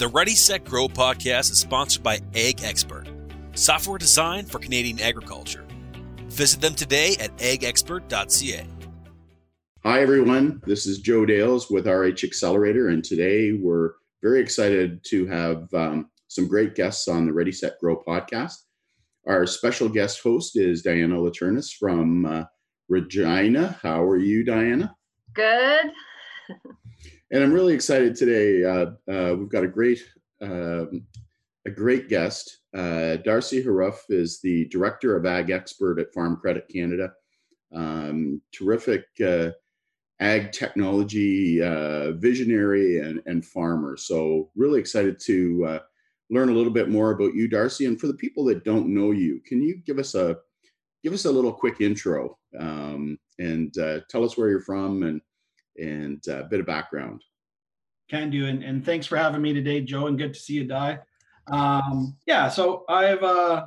The 0.00 0.08
Ready 0.08 0.34
Set 0.34 0.64
Grow 0.64 0.88
podcast 0.88 1.50
is 1.50 1.58
sponsored 1.58 2.02
by 2.02 2.20
Ag 2.34 2.64
Expert, 2.64 3.06
software 3.52 3.98
designed 3.98 4.50
for 4.50 4.58
Canadian 4.58 4.98
agriculture. 4.98 5.62
Visit 6.28 6.62
them 6.62 6.74
today 6.74 7.16
at 7.20 7.36
agexpert.ca. 7.36 8.66
Hi, 9.82 10.00
everyone. 10.00 10.62
This 10.64 10.86
is 10.86 11.00
Joe 11.00 11.26
Dales 11.26 11.70
with 11.70 11.86
RH 11.86 12.24
Accelerator, 12.24 12.88
and 12.88 13.04
today 13.04 13.52
we're 13.52 13.90
very 14.22 14.40
excited 14.40 15.04
to 15.08 15.26
have 15.26 15.68
um, 15.74 16.10
some 16.28 16.48
great 16.48 16.74
guests 16.74 17.06
on 17.06 17.26
the 17.26 17.34
Ready 17.34 17.52
Set 17.52 17.78
Grow 17.78 18.02
podcast. 18.02 18.54
Our 19.26 19.44
special 19.44 19.90
guest 19.90 20.22
host 20.22 20.56
is 20.56 20.80
Diana 20.80 21.16
Laternis 21.16 21.76
from 21.78 22.24
uh, 22.24 22.44
Regina. 22.88 23.78
How 23.82 24.02
are 24.04 24.16
you, 24.16 24.46
Diana? 24.46 24.96
Good. 25.34 25.90
and 27.30 27.44
I'm 27.44 27.52
really 27.52 27.74
excited 27.74 28.16
today. 28.16 28.64
Uh, 28.64 29.12
uh, 29.12 29.34
we've 29.36 29.48
got 29.48 29.64
a 29.64 29.68
great, 29.68 30.02
um, 30.40 31.06
a 31.66 31.70
great 31.70 32.08
guest. 32.08 32.58
Uh, 32.76 33.16
Darcy 33.16 33.62
Herauf 33.62 33.98
is 34.08 34.40
the 34.40 34.66
director 34.66 35.16
of 35.16 35.26
Ag 35.26 35.50
Expert 35.50 36.00
at 36.00 36.12
Farm 36.12 36.36
Credit 36.36 36.66
Canada. 36.68 37.12
Um, 37.72 38.42
terrific 38.52 39.04
uh, 39.24 39.50
ag 40.18 40.50
technology 40.50 41.62
uh, 41.62 42.12
visionary 42.12 42.98
and, 42.98 43.22
and 43.26 43.44
farmer. 43.44 43.96
So 43.96 44.50
really 44.56 44.80
excited 44.80 45.20
to 45.20 45.64
uh, 45.66 45.78
learn 46.30 46.48
a 46.48 46.52
little 46.52 46.72
bit 46.72 46.88
more 46.88 47.12
about 47.12 47.34
you, 47.34 47.46
Darcy. 47.46 47.86
And 47.86 48.00
for 48.00 48.08
the 48.08 48.14
people 48.14 48.44
that 48.46 48.64
don't 48.64 48.92
know 48.92 49.12
you, 49.12 49.40
can 49.46 49.62
you 49.62 49.76
give 49.86 49.98
us 49.98 50.16
a 50.16 50.36
give 51.04 51.12
us 51.12 51.24
a 51.24 51.30
little 51.30 51.52
quick 51.52 51.80
intro 51.80 52.36
um, 52.58 53.18
and 53.38 53.72
tell 54.10 54.24
us 54.24 54.36
where 54.36 54.50
you're 54.50 54.60
from 54.60 55.04
and 55.04 55.20
and 55.80 56.24
a 56.28 56.44
bit 56.44 56.60
of 56.60 56.66
background. 56.66 57.22
Can 58.08 58.30
do, 58.30 58.46
and, 58.46 58.62
and 58.62 58.84
thanks 58.84 59.06
for 59.06 59.16
having 59.16 59.42
me 59.42 59.52
today, 59.52 59.80
Joe, 59.80 60.06
and 60.06 60.18
good 60.18 60.34
to 60.34 60.40
see 60.40 60.54
you, 60.54 60.64
Di. 60.64 60.98
Um, 61.46 62.16
yeah, 62.26 62.48
so 62.48 62.84
I've 62.88 63.22
uh, 63.22 63.66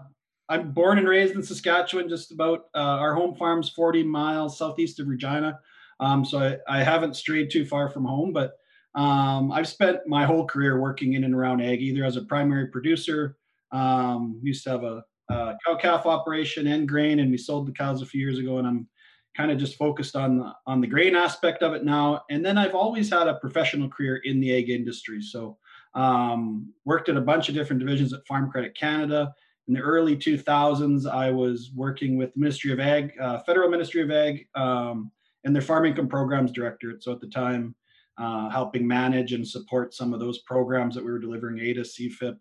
I'm 0.50 0.72
born 0.72 0.98
and 0.98 1.08
raised 1.08 1.36
in 1.36 1.44
Saskatchewan, 1.44 2.10
just 2.10 2.32
about 2.32 2.66
uh, 2.76 2.80
our 2.80 3.16
home 3.16 3.36
farm's 3.36 3.70
40 3.70 4.04
miles 4.04 4.58
southeast 4.58 5.00
of 5.00 5.08
Regina. 5.08 5.60
Um, 6.00 6.26
so 6.26 6.40
I, 6.40 6.80
I 6.80 6.84
haven't 6.84 7.16
strayed 7.16 7.50
too 7.50 7.66
far 7.66 7.90
from 7.90 8.06
home, 8.06 8.34
but 8.34 8.54
um, 8.96 9.52
I've 9.52 9.68
spent 9.68 10.00
my 10.08 10.26
whole 10.26 10.46
career 10.46 10.80
working 10.80 11.14
in 11.14 11.24
and 11.24 11.34
around 11.34 11.62
ag, 11.62 11.82
either 11.82 12.04
as 12.04 12.18
a 12.18 12.24
primary 12.24 12.68
producer. 12.68 13.38
Um, 13.72 14.40
used 14.44 14.64
to 14.66 14.70
have 14.70 14.84
a, 14.84 15.04
a 15.30 15.56
cow 15.66 15.76
calf 15.76 16.06
operation 16.06 16.68
and 16.68 16.88
grain, 16.88 17.20
and 17.20 17.32
we 17.32 17.38
sold 17.38 17.68
the 17.68 17.72
cows 17.72 18.02
a 18.02 18.06
few 18.06 18.22
years 18.22 18.38
ago, 18.38 18.60
and 18.60 18.68
I'm 18.68 18.88
kind 19.36 19.52
of 19.52 19.58
just 19.58 19.78
focused 19.78 20.16
on 20.16 20.38
the, 20.38 20.54
on 20.68 20.82
the 20.82 20.88
grain 20.88 21.16
aspect 21.16 21.64
of 21.64 21.74
it 21.74 21.84
now. 21.84 22.22
And 22.30 22.46
then 22.46 22.58
I've 22.58 22.76
always 22.76 23.10
had 23.10 23.28
a 23.28 23.36
professional 23.36 23.90
career 23.90 24.18
in 24.18 24.40
the 24.40 24.56
ag 24.56 24.70
industry. 24.70 25.22
So 25.22 25.58
um, 25.96 26.72
worked 26.86 27.10
at 27.10 27.18
a 27.18 27.22
bunch 27.22 27.50
of 27.50 27.56
different 27.56 27.80
divisions 27.80 28.14
at 28.14 28.26
Farm 28.28 28.52
Credit 28.52 28.76
Canada. 28.76 29.34
In 29.68 29.74
the 29.74 29.80
early 29.80 30.16
2000s, 30.16 31.10
I 31.10 31.32
was 31.32 31.72
working 31.76 32.18
with 32.18 32.34
the 32.34 32.40
Ministry 32.40 32.72
of 32.74 32.80
Ag, 32.80 33.14
uh, 33.20 33.40
Federal 33.40 33.70
Ministry 33.70 34.02
of 34.02 34.12
Ag, 34.12 34.48
um, 34.56 35.12
and 35.44 35.56
their 35.56 35.62
Farm 35.62 35.86
Income 35.86 36.10
Programs 36.10 36.52
Directorate. 36.52 37.04
So 37.04 37.12
at 37.12 37.22
the 37.22 37.28
time, 37.28 37.76
uh, 38.18 38.50
helping 38.50 38.88
manage 38.88 39.34
and 39.34 39.48
support 39.48 39.94
some 39.94 40.14
of 40.14 40.20
those 40.20 40.40
programs 40.40 40.96
that 40.96 41.04
we 41.04 41.12
were 41.12 41.20
delivering, 41.20 41.60
AIDA, 41.60 41.82
CFIP. 41.82 42.38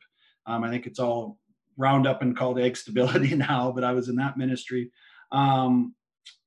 Um, 0.46 0.64
I 0.64 0.70
think 0.70 0.86
it's 0.86 0.98
all 0.98 1.38
round 1.76 2.06
up 2.06 2.22
and 2.22 2.36
called 2.36 2.58
AgriStability 2.58 3.36
now, 3.48 3.72
but 3.72 3.84
I 3.84 3.92
was 3.92 4.08
in 4.08 4.16
that 4.16 4.36
ministry. 4.36 4.90
Um, 5.30 5.94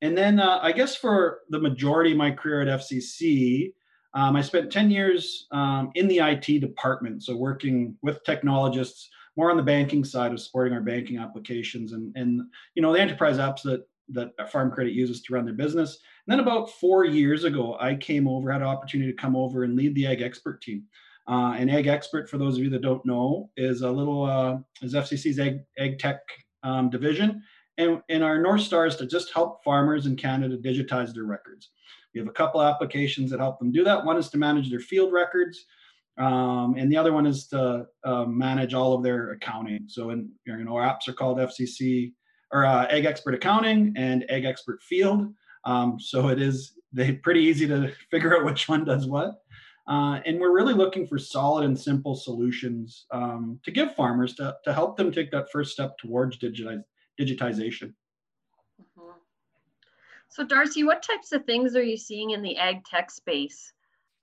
and 0.02 0.18
then 0.18 0.40
uh, 0.40 0.60
I 0.62 0.72
guess 0.72 0.96
for 0.96 1.40
the 1.50 1.60
majority 1.60 2.12
of 2.12 2.18
my 2.18 2.32
career 2.32 2.62
at 2.62 2.80
FCC, 2.80 3.74
um, 4.14 4.36
I 4.36 4.42
spent 4.42 4.72
10 4.72 4.92
years 4.92 5.48
um, 5.52 5.92
in 5.96 6.08
the 6.08 6.20
IT 6.20 6.62
department, 6.62 7.24
so 7.24 7.36
working 7.36 7.98
with 8.02 8.24
technologists 8.24 9.10
more 9.38 9.52
on 9.52 9.58
the 9.58 9.64
banking 9.64 10.06
side 10.06 10.32
of 10.32 10.40
supporting 10.40 10.74
our 10.74 10.82
banking 10.82 11.18
applications 11.18 11.92
and, 11.92 12.16
and 12.16 12.42
you 12.74 12.82
know 12.82 12.94
the 12.94 13.02
enterprise 13.02 13.38
apps 13.38 13.62
that 13.64 13.86
that 14.10 14.52
Farm 14.52 14.72
Credit 14.72 14.94
uses 14.94 15.22
to 15.24 15.34
run 15.34 15.46
their 15.46 15.54
business. 15.54 15.98
And 16.28 16.32
then 16.32 16.40
about 16.40 16.70
four 16.70 17.06
years 17.06 17.44
ago, 17.44 17.76
I 17.80 17.96
came 17.96 18.28
over, 18.28 18.52
had 18.52 18.62
an 18.62 18.68
opportunity 18.68 19.12
to 19.12 19.18
come 19.18 19.36
over 19.36 19.64
and 19.64 19.76
lead 19.76 19.96
the 19.96 20.06
Ag 20.06 20.22
Expert 20.22 20.62
team. 20.62 20.84
Uh, 21.28 21.56
and 21.58 21.72
Ag 21.72 21.88
Expert, 21.88 22.30
for 22.30 22.38
those 22.38 22.56
of 22.56 22.64
you 22.64 22.70
that 22.70 22.84
don't 22.84 23.04
know, 23.06 23.50
is 23.58 23.82
a 23.82 23.90
little 23.90 24.24
uh, 24.24 24.58
is 24.84 24.94
FCC's 24.94 25.40
Ag, 25.40 25.60
Ag 25.80 25.98
Tech 25.98 26.20
um, 26.64 26.90
division, 26.90 27.42
and, 27.78 28.02
and 28.10 28.24
our 28.24 28.40
North 28.42 28.62
Star 28.62 28.86
is 28.86 28.96
to 28.98 29.06
just 29.06 29.34
help 29.34 29.64
farmers 29.64 30.06
in 30.06 30.16
Canada 30.16 30.58
digitize 30.58 31.14
their 31.14 31.26
records. 31.26 31.72
We 32.14 32.20
have 32.20 32.28
a 32.28 32.34
couple 32.34 32.62
applications 32.62 33.30
that 33.32 33.40
help 33.40 33.60
them 33.60 33.72
do 33.72 33.84
that. 33.84 34.06
One 34.06 34.18
is 34.18 34.30
to 34.30 34.38
manage 34.38 34.70
their 34.70 34.80
field 34.80 35.12
records, 35.12 35.66
um, 36.18 36.76
and 36.78 36.90
the 36.92 36.98
other 36.98 37.12
one 37.12 37.26
is 37.26 37.48
to 37.48 37.88
uh, 38.06 38.26
manage 38.26 38.74
all 38.74 38.94
of 38.94 39.04
their 39.04 39.32
accounting. 39.32 39.86
So, 39.88 40.12
in, 40.12 40.30
you 40.46 40.64
know, 40.64 40.76
our 40.78 40.88
apps 40.88 41.10
are 41.10 41.14
called 41.14 41.40
FCC 41.40 42.14
or 42.52 42.66
uh, 42.66 42.88
Ag 42.90 43.06
Expert 43.06 43.34
Accounting 43.34 43.94
and 43.98 44.26
Ag 44.30 44.46
Expert 44.46 44.82
Field. 44.82 45.34
Um, 45.66 46.00
so 46.00 46.30
it 46.30 46.42
is 46.42 46.74
they 46.94 47.12
pretty 47.12 47.42
easy 47.42 47.68
to 47.68 47.92
figure 48.12 48.38
out 48.38 48.46
which 48.46 48.70
one 48.70 48.86
does 48.86 49.08
what. 49.08 49.36
Uh, 49.88 50.20
and 50.26 50.40
we're 50.40 50.56
really 50.56 50.74
looking 50.74 51.06
for 51.06 51.20
solid 51.20 51.64
and 51.64 51.80
simple 51.80 52.16
solutions 52.16 53.06
um, 53.12 53.60
to 53.64 53.70
give 53.70 53.94
farmers 53.94 54.34
to, 54.34 54.56
to 54.64 54.74
help 54.74 54.98
them 54.98 55.12
take 55.12 55.30
that 55.30 55.52
first 55.52 55.74
step 55.74 55.96
towards 56.00 56.40
digitize, 56.40 56.82
digitization. 57.20 57.94
Mm-hmm. 58.82 59.12
So, 60.30 60.46
Darcy, 60.46 60.84
what 60.84 61.04
types 61.04 61.32
of 61.32 61.46
things 61.46 61.76
are 61.76 61.84
you 61.84 61.98
seeing 61.98 62.32
in 62.32 62.42
the 62.42 62.58
ag 62.58 62.84
tech 62.86 63.12
space? 63.12 63.72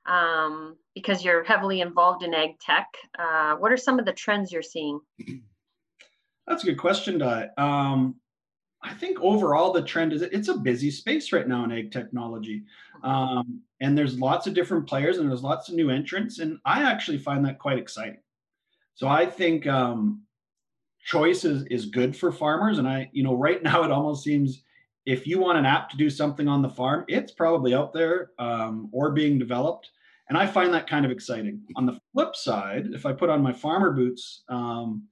Um, 0.05 0.77
because 0.95 1.25
you're 1.25 1.45
heavily 1.45 1.81
involved 1.81 2.25
in 2.25 2.35
ag 2.35 2.59
tech, 2.59 2.89
uh, 3.19 3.55
what 3.55 3.71
are 3.71 3.77
some 3.77 3.99
of 3.99 4.05
the 4.05 4.13
trends 4.13 4.51
you're 4.51 4.63
seeing? 4.63 5.01
That's 6.47 6.65
a 6.65 6.67
good 6.67 6.79
question, 6.79 7.19
Di. 7.19 7.49
Um, 7.57 8.17
I 8.83 8.95
think 8.95 9.21
overall 9.21 9.73
the 9.73 9.83
trend 9.83 10.13
is 10.13 10.23
it's 10.23 10.49
a 10.49 10.59
busy 10.59 10.91
space 10.91 11.33
right 11.33 11.47
now 11.47 11.65
in 11.65 11.71
ag 11.71 11.93
technology. 11.93 12.65
Mm-hmm. 12.97 13.09
Um, 13.09 13.61
and 13.81 13.97
there's 13.97 14.19
lots 14.19 14.47
of 14.47 14.55
different 14.55 14.89
players 14.89 15.19
and 15.19 15.29
there's 15.29 15.43
lots 15.43 15.69
of 15.69 15.77
new 15.77 15.91
entrants. 15.91 16.41
And 16.41 16.59
I 16.65 16.83
actually 16.83 17.19
find 17.19 17.45
that 17.45 17.59
quite 17.59 17.79
exciting. 17.79 18.21
So 18.95 19.09
I 19.09 19.27
think 19.27 19.67
um, 19.67 20.23
choice 21.05 21.45
is, 21.45 21.65
is 21.65 21.87
good 21.87 22.17
for 22.17 22.33
farmers. 22.33 22.79
And 22.79 22.89
I, 22.89 23.11
you 23.13 23.23
know, 23.23 23.35
right 23.35 23.63
now 23.63 23.83
it 23.85 23.91
almost 23.91 24.25
seems 24.25 24.63
if 25.05 25.27
you 25.27 25.39
want 25.39 25.59
an 25.59 25.67
app 25.67 25.91
to 25.91 25.97
do 25.97 26.09
something 26.09 26.49
on 26.49 26.63
the 26.63 26.69
farm, 26.69 27.05
it's 27.09 27.33
probably 27.33 27.75
out 27.75 27.93
there 27.93 28.31
um, 28.39 28.89
or 28.93 29.11
being 29.11 29.39
developed. 29.39 29.91
And 30.29 30.39
I 30.39 30.47
find 30.47 30.73
that 30.73 30.89
kind 30.89 31.05
of 31.05 31.11
exciting. 31.11 31.61
On 31.77 31.85
the 31.85 31.99
flip 32.13 32.37
side, 32.37 32.87
if 32.93 33.05
I 33.05 33.13
put 33.13 33.29
on 33.29 33.43
my 33.43 33.53
farmer 33.53 33.91
boots, 33.91 34.45
um, 34.49 35.07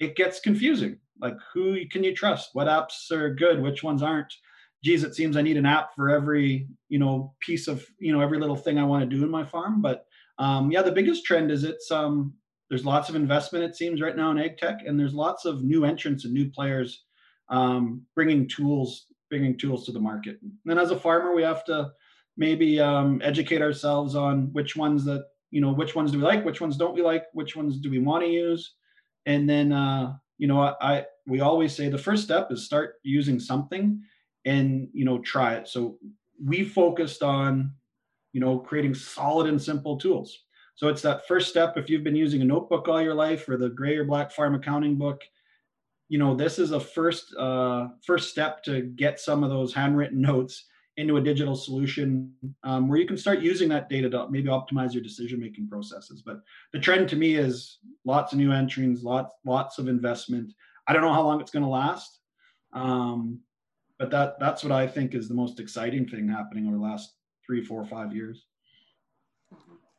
it 0.00 0.16
gets 0.16 0.40
confusing. 0.40 0.98
Like, 1.20 1.36
who 1.54 1.78
can 1.86 2.04
you 2.04 2.14
trust? 2.14 2.50
What 2.52 2.66
apps 2.66 3.10
are 3.10 3.32
good? 3.32 3.62
Which 3.62 3.82
ones 3.82 4.02
aren't? 4.02 4.32
Geez, 4.84 5.04
it 5.04 5.14
seems 5.14 5.36
I 5.36 5.42
need 5.42 5.56
an 5.56 5.64
app 5.64 5.94
for 5.94 6.10
every, 6.10 6.68
you 6.88 6.98
know, 6.98 7.34
piece 7.40 7.68
of, 7.68 7.86
you 7.98 8.12
know, 8.12 8.20
every 8.20 8.38
little 8.38 8.56
thing 8.56 8.78
I 8.78 8.84
want 8.84 9.08
to 9.08 9.16
do 9.16 9.24
in 9.24 9.30
my 9.30 9.44
farm. 9.44 9.80
But 9.80 10.04
um, 10.38 10.70
yeah, 10.70 10.82
the 10.82 10.92
biggest 10.92 11.24
trend 11.24 11.50
is 11.50 11.64
it's 11.64 11.90
um, 11.90 12.34
there's 12.68 12.84
lots 12.84 13.08
of 13.08 13.14
investment 13.14 13.64
it 13.64 13.76
seems 13.76 14.00
right 14.00 14.16
now 14.16 14.30
in 14.30 14.38
ag 14.38 14.58
tech 14.58 14.80
and 14.86 14.98
there's 14.98 15.14
lots 15.14 15.44
of 15.44 15.62
new 15.62 15.84
entrants 15.84 16.24
and 16.24 16.34
new 16.34 16.50
players 16.50 17.04
um, 17.48 18.02
bringing 18.14 18.48
tools 18.48 19.06
bringing 19.28 19.58
tools 19.58 19.84
to 19.86 19.92
the 19.92 20.00
market. 20.00 20.38
And 20.42 20.52
then 20.64 20.78
as 20.78 20.90
a 20.90 20.98
farmer 20.98 21.34
we 21.34 21.42
have 21.42 21.64
to 21.66 21.90
maybe 22.36 22.80
um, 22.80 23.20
educate 23.24 23.62
ourselves 23.62 24.14
on 24.14 24.52
which 24.52 24.76
ones 24.76 25.04
that 25.04 25.24
you 25.50 25.60
know 25.60 25.72
which 25.72 25.94
ones 25.94 26.12
do 26.12 26.18
we 26.18 26.24
like 26.24 26.44
which 26.44 26.60
ones 26.60 26.76
don't 26.76 26.94
we 26.94 27.02
like 27.02 27.24
which 27.32 27.56
ones 27.56 27.78
do 27.78 27.90
we 27.90 27.98
want 27.98 28.24
to 28.24 28.30
use. 28.30 28.74
And 29.26 29.48
then 29.48 29.72
uh, 29.72 30.14
you 30.38 30.46
know 30.46 30.60
I, 30.60 30.74
I 30.80 31.04
we 31.26 31.40
always 31.40 31.74
say 31.74 31.88
the 31.88 31.98
first 31.98 32.24
step 32.24 32.50
is 32.50 32.64
start 32.64 32.94
using 33.02 33.40
something 33.40 34.00
and 34.44 34.88
you 34.92 35.04
know 35.04 35.18
try 35.20 35.54
it. 35.54 35.68
So 35.68 35.98
we 36.44 36.64
focused 36.64 37.22
on 37.22 37.72
you 38.32 38.40
know 38.40 38.58
creating 38.58 38.94
solid 38.94 39.48
and 39.48 39.60
simple 39.60 39.96
tools 39.98 40.45
so 40.76 40.88
it's 40.88 41.02
that 41.02 41.26
first 41.26 41.48
step. 41.48 41.76
If 41.76 41.88
you've 41.88 42.04
been 42.04 42.14
using 42.14 42.42
a 42.42 42.44
notebook 42.44 42.86
all 42.86 43.02
your 43.02 43.14
life 43.14 43.48
or 43.48 43.56
the 43.56 43.70
gray 43.70 43.96
or 43.96 44.04
black 44.04 44.30
farm 44.30 44.54
accounting 44.54 44.96
book, 44.96 45.22
you 46.08 46.18
know 46.18 46.36
this 46.36 46.58
is 46.58 46.70
a 46.70 46.78
first 46.78 47.34
uh, 47.36 47.88
first 48.06 48.30
step 48.30 48.62
to 48.64 48.82
get 48.82 49.18
some 49.18 49.42
of 49.42 49.50
those 49.50 49.74
handwritten 49.74 50.20
notes 50.20 50.66
into 50.98 51.16
a 51.16 51.20
digital 51.20 51.56
solution 51.56 52.32
um, 52.62 52.88
where 52.88 52.98
you 52.98 53.06
can 53.06 53.18
start 53.18 53.40
using 53.40 53.68
that 53.68 53.88
data 53.88 54.08
to 54.08 54.28
maybe 54.30 54.48
optimize 54.48 54.94
your 54.94 55.02
decision 55.02 55.40
making 55.40 55.68
processes. 55.68 56.22
But 56.24 56.40
the 56.72 56.78
trend 56.78 57.08
to 57.10 57.16
me 57.16 57.34
is 57.34 57.78
lots 58.04 58.32
of 58.32 58.38
new 58.38 58.52
entrants, 58.52 59.02
lots 59.02 59.34
lots 59.46 59.78
of 59.78 59.88
investment. 59.88 60.52
I 60.86 60.92
don't 60.92 61.02
know 61.02 61.12
how 61.12 61.22
long 61.22 61.40
it's 61.40 61.50
going 61.50 61.64
to 61.64 61.70
last, 61.70 62.20
um, 62.74 63.40
but 63.98 64.10
that 64.10 64.38
that's 64.38 64.62
what 64.62 64.72
I 64.72 64.86
think 64.86 65.14
is 65.14 65.26
the 65.26 65.34
most 65.34 65.58
exciting 65.58 66.06
thing 66.06 66.28
happening 66.28 66.66
over 66.66 66.76
the 66.76 66.82
last 66.82 67.14
three, 67.46 67.64
four, 67.64 67.82
five 67.86 68.14
years. 68.14 68.44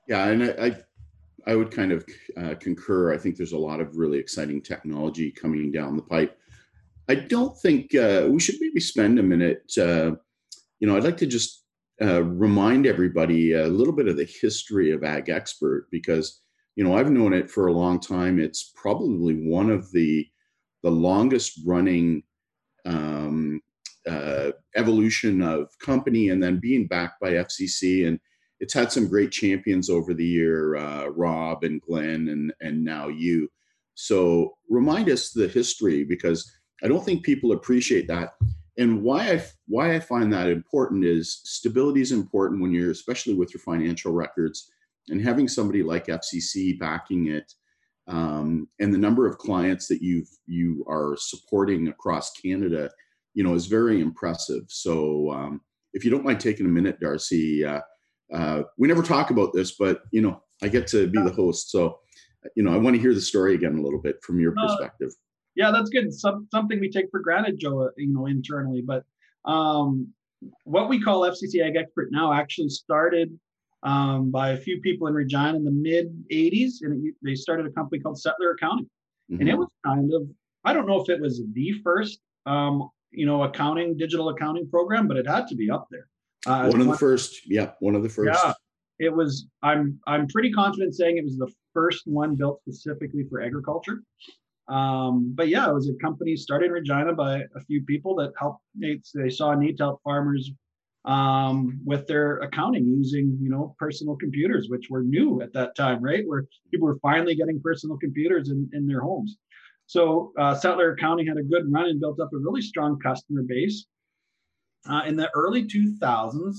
Yeah, 0.07 0.27
and 0.27 0.44
I, 0.44 0.65
I, 0.65 1.51
I 1.51 1.56
would 1.56 1.71
kind 1.71 1.92
of 1.92 2.06
uh, 2.38 2.56
concur. 2.59 3.13
I 3.13 3.18
think 3.18 3.36
there's 3.36 3.54
a 3.54 3.57
lot 3.57 3.80
of 3.80 3.98
really 3.98 4.18
exciting 4.18 4.62
technology 4.62 5.31
coming 5.31 5.71
down 5.71 5.95
the 5.95 6.04
pipe. 6.04 6.38
I 7.09 7.15
don't 7.15 7.57
think 7.57 7.95
uh, 7.95 8.27
we 8.30 8.39
should 8.39 8.56
maybe 8.59 8.80
spend 8.80 9.19
a 9.19 9.24
minute. 9.24 9.71
Uh, 9.77 10.12
you 10.80 10.88
know, 10.88 10.98
I'd 10.98 11.04
like 11.04 11.18
to 11.18 11.25
just 11.25 11.63
uh, 12.01 12.24
remind 12.24 12.86
everybody 12.86 13.54
a 13.54 13.68
little 13.68 13.94
bit 13.94 14.07
of 14.07 14.18
the 14.18 14.30
history 14.42 14.92
of 14.92 15.04
Ag 15.04 15.30
Expert 15.30 15.88
because 15.92 16.42
you 16.77 16.83
know, 16.83 16.95
I've 16.95 17.10
known 17.10 17.33
it 17.33 17.50
for 17.50 17.68
a 17.68 17.74
long 17.74 18.00
time. 18.00 18.39
It's 18.39 18.71
probably 18.75 19.33
one 19.33 19.71
of 19.71 19.92
the 19.92 20.25
the 20.83 20.92
longest 20.92 21.60
running 21.65 22.21
um, 22.86 23.62
uh, 24.07 24.51
evolution 24.75 25.42
of 25.42 25.69
company, 25.80 26.30
and 26.30 26.42
then 26.42 26.60
being 26.60 26.86
backed 26.86 27.19
by 27.19 27.31
FCC, 27.31 28.07
and 28.07 28.19
it's 28.59 28.74
had 28.74 28.92
some 28.92 29.07
great 29.07 29.31
champions 29.31 29.89
over 29.89 30.13
the 30.13 30.25
year, 30.25 30.75
uh, 30.75 31.07
Rob 31.07 31.63
and 31.63 31.81
Glenn, 31.81 32.30
and 32.30 32.54
and 32.62 32.83
now 32.83 33.07
you. 33.07 33.50
So 33.95 34.57
remind 34.69 35.09
us 35.09 35.31
the 35.31 35.48
history 35.48 36.04
because 36.04 36.51
I 36.83 36.88
don't 36.88 37.04
think 37.04 37.24
people 37.24 37.51
appreciate 37.51 38.07
that. 38.07 38.33
And 38.77 39.01
why 39.01 39.31
I 39.31 39.44
why 39.68 39.95
I 39.95 40.00
find 40.00 40.31
that 40.33 40.50
important 40.50 41.06
is 41.06 41.42
stability 41.44 42.01
is 42.01 42.12
important 42.12 42.62
when 42.62 42.71
you're 42.71 42.92
especially 42.92 43.33
with 43.33 43.54
your 43.54 43.62
financial 43.62 44.13
records 44.13 44.71
and 45.10 45.21
having 45.21 45.48
somebody 45.48 45.83
like 45.83 46.07
FCC 46.07 46.77
backing 46.77 47.27
it 47.27 47.53
um, 48.07 48.69
and 48.80 48.94
the 48.94 48.98
number 48.98 49.27
of 49.27 49.38
clients 49.38 49.88
that 49.88 50.01
you've 50.01 50.30
you 50.45 50.86
are 50.88 51.15
supporting 51.18 51.89
across 51.89 52.31
Canada, 52.31 52.89
you 53.33 53.44
know, 53.44 53.53
is 53.53 53.65
very 53.65 54.00
impressive. 54.00 54.63
So 54.69 55.31
um, 55.31 55.62
if 55.94 56.06
you 56.06 56.12
don't 56.12 56.24
mind 56.24 56.39
taking 56.39 56.65
a 56.65 56.69
minute, 56.69 57.00
Darcy, 57.00 57.65
uh, 57.65 57.81
uh, 58.33 58.63
we 58.77 58.88
never 58.88 59.03
talk 59.03 59.29
about 59.29 59.53
this, 59.53 59.71
but 59.71 60.03
you 60.12 60.21
know, 60.21 60.41
I 60.62 60.68
get 60.68 60.88
to 60.88 61.07
be 61.07 61.21
the 61.21 61.31
host, 61.31 61.71
so 61.71 62.00
you 62.56 62.63
know, 62.63 62.74
I 62.74 62.77
want 62.77 62.95
to 62.95 63.01
hear 63.01 63.13
the 63.13 63.21
story 63.21 63.56
again 63.56 63.77
a 63.77 63.81
little 63.81 64.01
bit 64.01 64.24
from 64.24 64.39
your 64.39 64.53
uh, 64.57 64.68
perspective. 64.68 65.09
Uh, 65.09 65.24
yeah, 65.56 65.71
that's 65.71 65.89
good. 65.89 66.13
Some, 66.13 66.47
something 66.51 66.79
we 66.79 66.89
take 66.89 67.09
for 67.09 67.19
granted, 67.19 67.59
Joe, 67.59 67.89
you 67.97 68.13
know, 68.13 68.27
internally, 68.27 68.81
but 68.81 69.03
um, 69.45 70.13
what 70.63 70.89
we 70.89 71.01
call 71.01 71.21
FCC 71.21 71.65
Ag 71.65 71.75
Expert 71.75 72.09
now 72.12 72.31
actually 72.31 72.69
started 72.69 73.38
um, 73.83 74.31
by 74.31 74.51
a 74.51 74.57
few 74.57 74.79
people 74.81 75.07
in 75.07 75.13
Regina 75.13 75.56
in 75.56 75.63
the 75.63 75.71
mid 75.71 76.12
80s. 76.31 76.81
And 76.81 77.07
it, 77.07 77.15
they 77.24 77.35
started 77.35 77.65
a 77.65 77.71
company 77.71 78.01
called 78.01 78.19
Settler 78.19 78.51
Accounting. 78.51 78.89
Mm-hmm. 79.31 79.39
And 79.39 79.50
it 79.50 79.51
mm-hmm. 79.53 79.59
was 79.59 79.69
kind 79.85 80.13
of, 80.13 80.27
I 80.63 80.74
don't 80.74 80.88
know 80.88 81.01
if 81.01 81.09
it 81.09 81.19
was 81.19 81.41
the 81.53 81.74
first, 81.83 82.19
um, 82.45 82.89
you 83.12 83.25
know, 83.25 83.44
accounting, 83.44 83.97
digital 83.97 84.29
accounting 84.29 84.69
program, 84.69 85.07
but 85.07 85.18
it 85.18 85.27
had 85.27 85.47
to 85.47 85.56
be 85.56 85.69
up 85.69 85.88
there. 85.89 86.07
Uh, 86.48 86.70
one 86.70 86.82
of 86.82 86.88
the 86.88 86.98
first. 86.98 87.42
Yeah. 87.46 87.72
One 87.80 87.96
of 87.96 88.04
the 88.04 88.10
first. 88.10 88.40
Yeah. 88.44 88.54
It 89.00 89.14
was, 89.14 89.48
I'm, 89.62 90.00
I'm 90.08 90.28
pretty 90.28 90.52
confident 90.52 90.96
saying 90.96 91.18
it 91.18 91.24
was 91.24 91.38
the 91.38 91.52
first 91.74 92.04
one 92.08 92.36
built 92.36 92.62
specifically 92.62 93.26
for 93.30 93.42
agriculture. 93.42 94.02
Um, 94.68 95.34
but 95.36 95.48
yeah, 95.48 95.70
it 95.70 95.74
was 95.74 95.88
a 95.90 95.94
company 96.04 96.36
started 96.36 96.68
in 96.68 96.72
Regina 96.72 97.14
by 97.14 97.44
a 97.56 97.62
few 97.68 97.84
people 97.84 98.16
that 98.16 98.34
helped. 98.38 98.62
They, 98.76 99.00
they 99.14 99.30
saw 99.30 99.52
a 99.52 99.56
need 99.56 99.78
to 99.78 99.84
help 99.84 100.02
farmers 100.04 100.52
um, 101.06 101.80
with 101.86 102.06
their 102.06 102.38
accounting 102.40 102.86
using 102.86 103.38
you 103.42 103.50
know 103.50 103.76
personal 103.80 104.18
computers, 104.18 104.68
which 104.70 104.88
were 104.90 105.04
new 105.04 105.42
at 105.42 105.54
that 105.54 105.76
time, 105.76 106.04
right? 106.04 106.28
Where 106.28 106.46
people 106.70 106.88
were 106.88 107.00
finally 107.02 107.34
getting 107.34 107.62
personal 107.62 107.98
computers 107.98 108.50
in, 108.50 108.70
in 108.74 108.86
their 108.86 109.02
homes. 109.02 109.38
So 109.86 110.34
uh, 110.38 110.54
Settler 110.54 110.92
Accounting 110.92 111.28
had 111.28 111.38
a 111.38 111.44
good 111.44 111.72
run 111.72 111.86
and 111.86 112.00
built 112.00 112.20
up 112.20 112.34
a 112.34 112.38
really 112.38 112.62
strong 112.62 113.00
customer 113.00 113.44
base. 113.48 113.86
Uh, 114.89 115.04
in 115.06 115.16
the 115.16 115.30
early 115.34 115.66
2000s, 115.66 116.56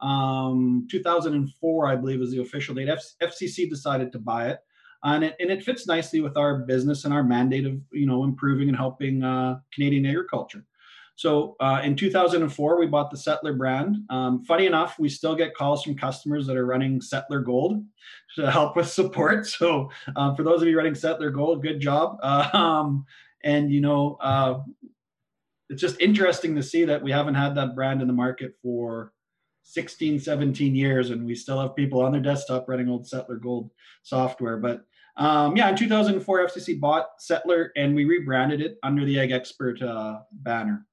um, 0.00 0.86
2004, 0.90 1.86
I 1.86 1.96
believe, 1.96 2.20
is 2.20 2.32
the 2.32 2.42
official 2.42 2.74
date. 2.74 2.88
F- 2.88 3.14
FCC 3.22 3.68
decided 3.68 4.12
to 4.12 4.18
buy 4.18 4.48
it, 4.48 4.58
and 5.04 5.24
it 5.24 5.36
and 5.38 5.50
it 5.50 5.62
fits 5.62 5.86
nicely 5.86 6.20
with 6.20 6.36
our 6.36 6.58
business 6.60 7.04
and 7.04 7.14
our 7.14 7.22
mandate 7.22 7.66
of 7.66 7.80
you 7.92 8.06
know 8.06 8.24
improving 8.24 8.68
and 8.68 8.76
helping 8.76 9.22
uh, 9.22 9.60
Canadian 9.72 10.06
agriculture. 10.06 10.64
So 11.14 11.56
uh, 11.60 11.80
in 11.84 11.94
2004, 11.94 12.80
we 12.80 12.86
bought 12.86 13.10
the 13.10 13.16
Settler 13.16 13.52
brand. 13.52 13.96
Um, 14.10 14.44
funny 14.44 14.66
enough, 14.66 14.98
we 14.98 15.08
still 15.08 15.36
get 15.36 15.54
calls 15.54 15.84
from 15.84 15.96
customers 15.96 16.46
that 16.46 16.56
are 16.56 16.66
running 16.66 17.00
Settler 17.00 17.40
Gold 17.40 17.84
to 18.36 18.50
help 18.50 18.76
with 18.76 18.88
support. 18.88 19.46
So 19.46 19.90
uh, 20.16 20.34
for 20.34 20.42
those 20.42 20.62
of 20.62 20.68
you 20.68 20.76
running 20.76 20.94
Settler 20.94 21.30
Gold, 21.30 21.62
good 21.62 21.80
job. 21.80 22.18
Um, 22.54 23.04
and 23.44 23.72
you 23.72 23.80
know, 23.80 24.16
uh, 24.20 24.60
it's 25.72 25.80
just 25.80 26.00
interesting 26.00 26.54
to 26.54 26.62
see 26.62 26.84
that 26.84 27.02
we 27.02 27.10
haven't 27.10 27.34
had 27.34 27.54
that 27.54 27.74
brand 27.74 28.02
in 28.02 28.06
the 28.06 28.12
market 28.12 28.52
for 28.62 29.12
16, 29.62 30.20
17 30.20 30.74
years, 30.74 31.08
and 31.08 31.24
we 31.24 31.34
still 31.34 31.58
have 31.58 31.74
people 31.74 32.02
on 32.02 32.12
their 32.12 32.20
desktop 32.20 32.68
running 32.68 32.90
old 32.90 33.06
Settler 33.06 33.36
Gold 33.36 33.70
software. 34.02 34.58
But 34.58 34.84
um, 35.16 35.56
yeah, 35.56 35.70
in 35.70 35.76
2004, 35.76 36.46
FCC 36.46 36.78
bought 36.78 37.06
Settler 37.18 37.72
and 37.76 37.94
we 37.94 38.04
rebranded 38.04 38.60
it 38.60 38.76
under 38.82 39.06
the 39.06 39.18
Ag 39.18 39.32
Expert 39.32 39.80
uh, 39.80 40.20
banner. 40.32 40.86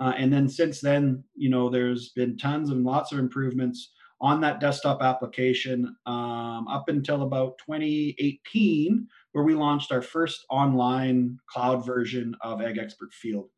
Uh, 0.00 0.14
and 0.16 0.32
then 0.32 0.48
since 0.48 0.80
then, 0.80 1.22
you 1.36 1.48
know, 1.48 1.68
there's 1.68 2.08
been 2.10 2.36
tons 2.36 2.70
and 2.70 2.84
lots 2.84 3.12
of 3.12 3.20
improvements 3.20 3.92
on 4.20 4.40
that 4.40 4.58
desktop 4.58 5.00
application 5.00 5.94
um, 6.06 6.66
up 6.66 6.88
until 6.88 7.22
about 7.22 7.58
2018, 7.58 9.06
where 9.32 9.44
we 9.44 9.54
launched 9.54 9.92
our 9.92 10.02
first 10.02 10.44
online 10.50 11.38
cloud 11.46 11.86
version 11.86 12.34
of 12.40 12.62
Ag 12.62 12.78
Expert 12.78 13.12
Field. 13.12 13.48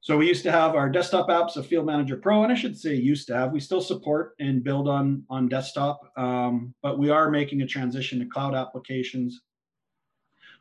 So 0.00 0.16
we 0.16 0.28
used 0.28 0.44
to 0.44 0.52
have 0.52 0.74
our 0.74 0.88
desktop 0.88 1.28
apps 1.28 1.56
of 1.56 1.66
Field 1.66 1.84
Manager 1.84 2.16
Pro, 2.16 2.44
and 2.44 2.52
I 2.52 2.54
should 2.54 2.78
say 2.78 2.94
used 2.94 3.26
to 3.28 3.34
have. 3.34 3.52
We 3.52 3.60
still 3.60 3.80
support 3.80 4.34
and 4.38 4.62
build 4.62 4.88
on 4.88 5.24
on 5.28 5.48
desktop, 5.48 6.00
um, 6.16 6.74
but 6.82 6.98
we 6.98 7.10
are 7.10 7.30
making 7.30 7.62
a 7.62 7.66
transition 7.66 8.20
to 8.20 8.26
cloud 8.26 8.54
applications. 8.54 9.42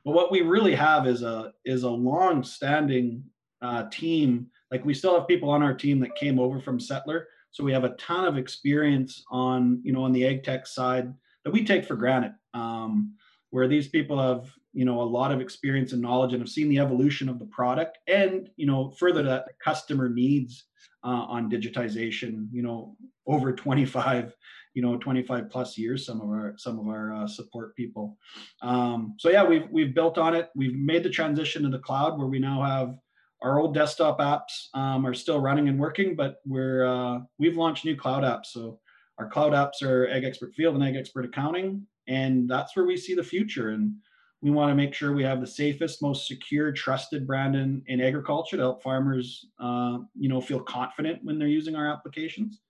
But 0.03 0.13
what 0.13 0.31
we 0.31 0.41
really 0.41 0.75
have 0.75 1.07
is 1.07 1.21
a 1.21 1.53
is 1.65 1.83
a 1.83 1.89
long-standing 1.89 3.23
uh, 3.61 3.83
team 3.91 4.47
like 4.71 4.83
we 4.83 4.93
still 4.93 5.17
have 5.17 5.27
people 5.27 5.49
on 5.49 5.63
our 5.63 5.73
team 5.73 5.99
that 6.01 6.15
came 6.15 6.39
over 6.39 6.59
from 6.59 6.79
Settler, 6.79 7.27
so 7.51 7.63
we 7.63 7.71
have 7.71 7.83
a 7.83 7.95
ton 7.95 8.25
of 8.25 8.37
experience 8.37 9.23
on 9.31 9.79
you 9.83 9.93
know 9.93 10.03
on 10.03 10.11
the 10.11 10.25
ag 10.25 10.43
tech 10.43 10.67
side 10.67 11.13
that 11.45 11.51
we 11.51 11.63
take 11.63 11.85
for 11.85 11.95
granted. 11.95 12.33
Um, 12.53 13.13
where 13.51 13.67
these 13.67 13.87
people 13.87 14.19
have 14.19 14.51
you 14.77 14.85
know 14.85 15.01
a 15.01 15.13
lot 15.18 15.31
of 15.31 15.41
experience 15.41 15.91
and 15.91 16.01
knowledge 16.01 16.33
and 16.33 16.41
have 16.41 16.50
seen 16.50 16.69
the 16.69 16.77
evolution 16.77 17.27
of 17.27 17.39
the 17.39 17.45
product 17.45 17.97
and 18.07 18.50
you 18.57 18.68
know 18.68 18.91
further 18.91 19.24
that 19.24 19.45
the 19.47 19.53
customer 19.62 20.07
needs 20.07 20.65
uh, 21.03 21.25
on 21.27 21.50
digitization 21.50 22.47
you 22.51 22.62
know 22.62 22.95
over 23.25 23.51
25 23.51 24.35
you 24.75 24.83
know 24.83 24.95
25 24.97 25.50
plus 25.50 25.79
years 25.79 26.06
some 26.06 26.21
of 26.21 26.29
our 26.29 26.53
some 26.57 26.77
of 26.77 26.88
our 26.88 27.12
uh, 27.15 27.27
support 27.27 27.75
people 27.75 28.15
um, 28.62 29.15
so 29.18 29.29
yeah 29.31 29.44
we've 29.44 29.68
we've 29.71 29.95
built 29.95 30.19
on 30.19 30.35
it 30.35 30.50
we've 30.56 30.75
made 30.75 31.01
the 31.01 31.09
transition 31.09 31.63
to 31.63 31.69
the 31.69 31.80
cloud 31.80 32.18
where 32.19 32.27
we 32.27 32.38
now 32.38 32.62
have 32.62 32.95
our 33.41 33.59
old 33.59 33.73
desktop 33.73 34.19
apps 34.19 34.68
um, 34.73 35.06
are 35.06 35.13
still 35.13 35.39
running 35.39 35.69
and 35.69 35.80
working, 35.80 36.15
but 36.15 36.38
we're 36.44 36.88
uh, 36.88 37.19
we've 37.38 37.56
launched 37.56 37.85
new 37.85 37.95
cloud 37.95 38.23
apps. 38.23 38.47
So 38.47 38.80
our 39.19 39.30
cloud 39.30 39.53
apps 39.53 39.88
are 39.88 40.09
Ag 40.09 40.23
Expert 40.23 40.56
Field 40.56 40.73
and 40.73 40.83
Ag 40.83 40.95
Expert 40.95 41.25
Accounting, 41.25 41.85
and 42.07 42.50
that's 42.50 42.75
where 42.75 42.88
we 42.88 42.97
see 42.97 43.13
the 43.13 43.23
future. 43.23 43.69
And 43.69 43.94
we 44.41 44.51
want 44.51 44.69
to 44.69 44.75
make 44.75 44.93
sure 44.93 45.13
we 45.13 45.23
have 45.23 45.41
the 45.41 45.47
safest, 45.47 46.01
most 46.01 46.27
secure, 46.27 46.71
trusted 46.71 47.25
brand 47.25 47.56
in, 47.56 47.81
in 47.87 48.01
agriculture 48.01 48.56
to 48.57 48.63
help 48.63 48.83
farmers, 48.83 49.47
uh, 49.59 49.97
you 50.15 50.29
know, 50.29 50.39
feel 50.39 50.59
confident 50.59 51.23
when 51.23 51.39
they're 51.39 51.47
using 51.47 51.75
our 51.75 51.91
applications. 51.91 52.61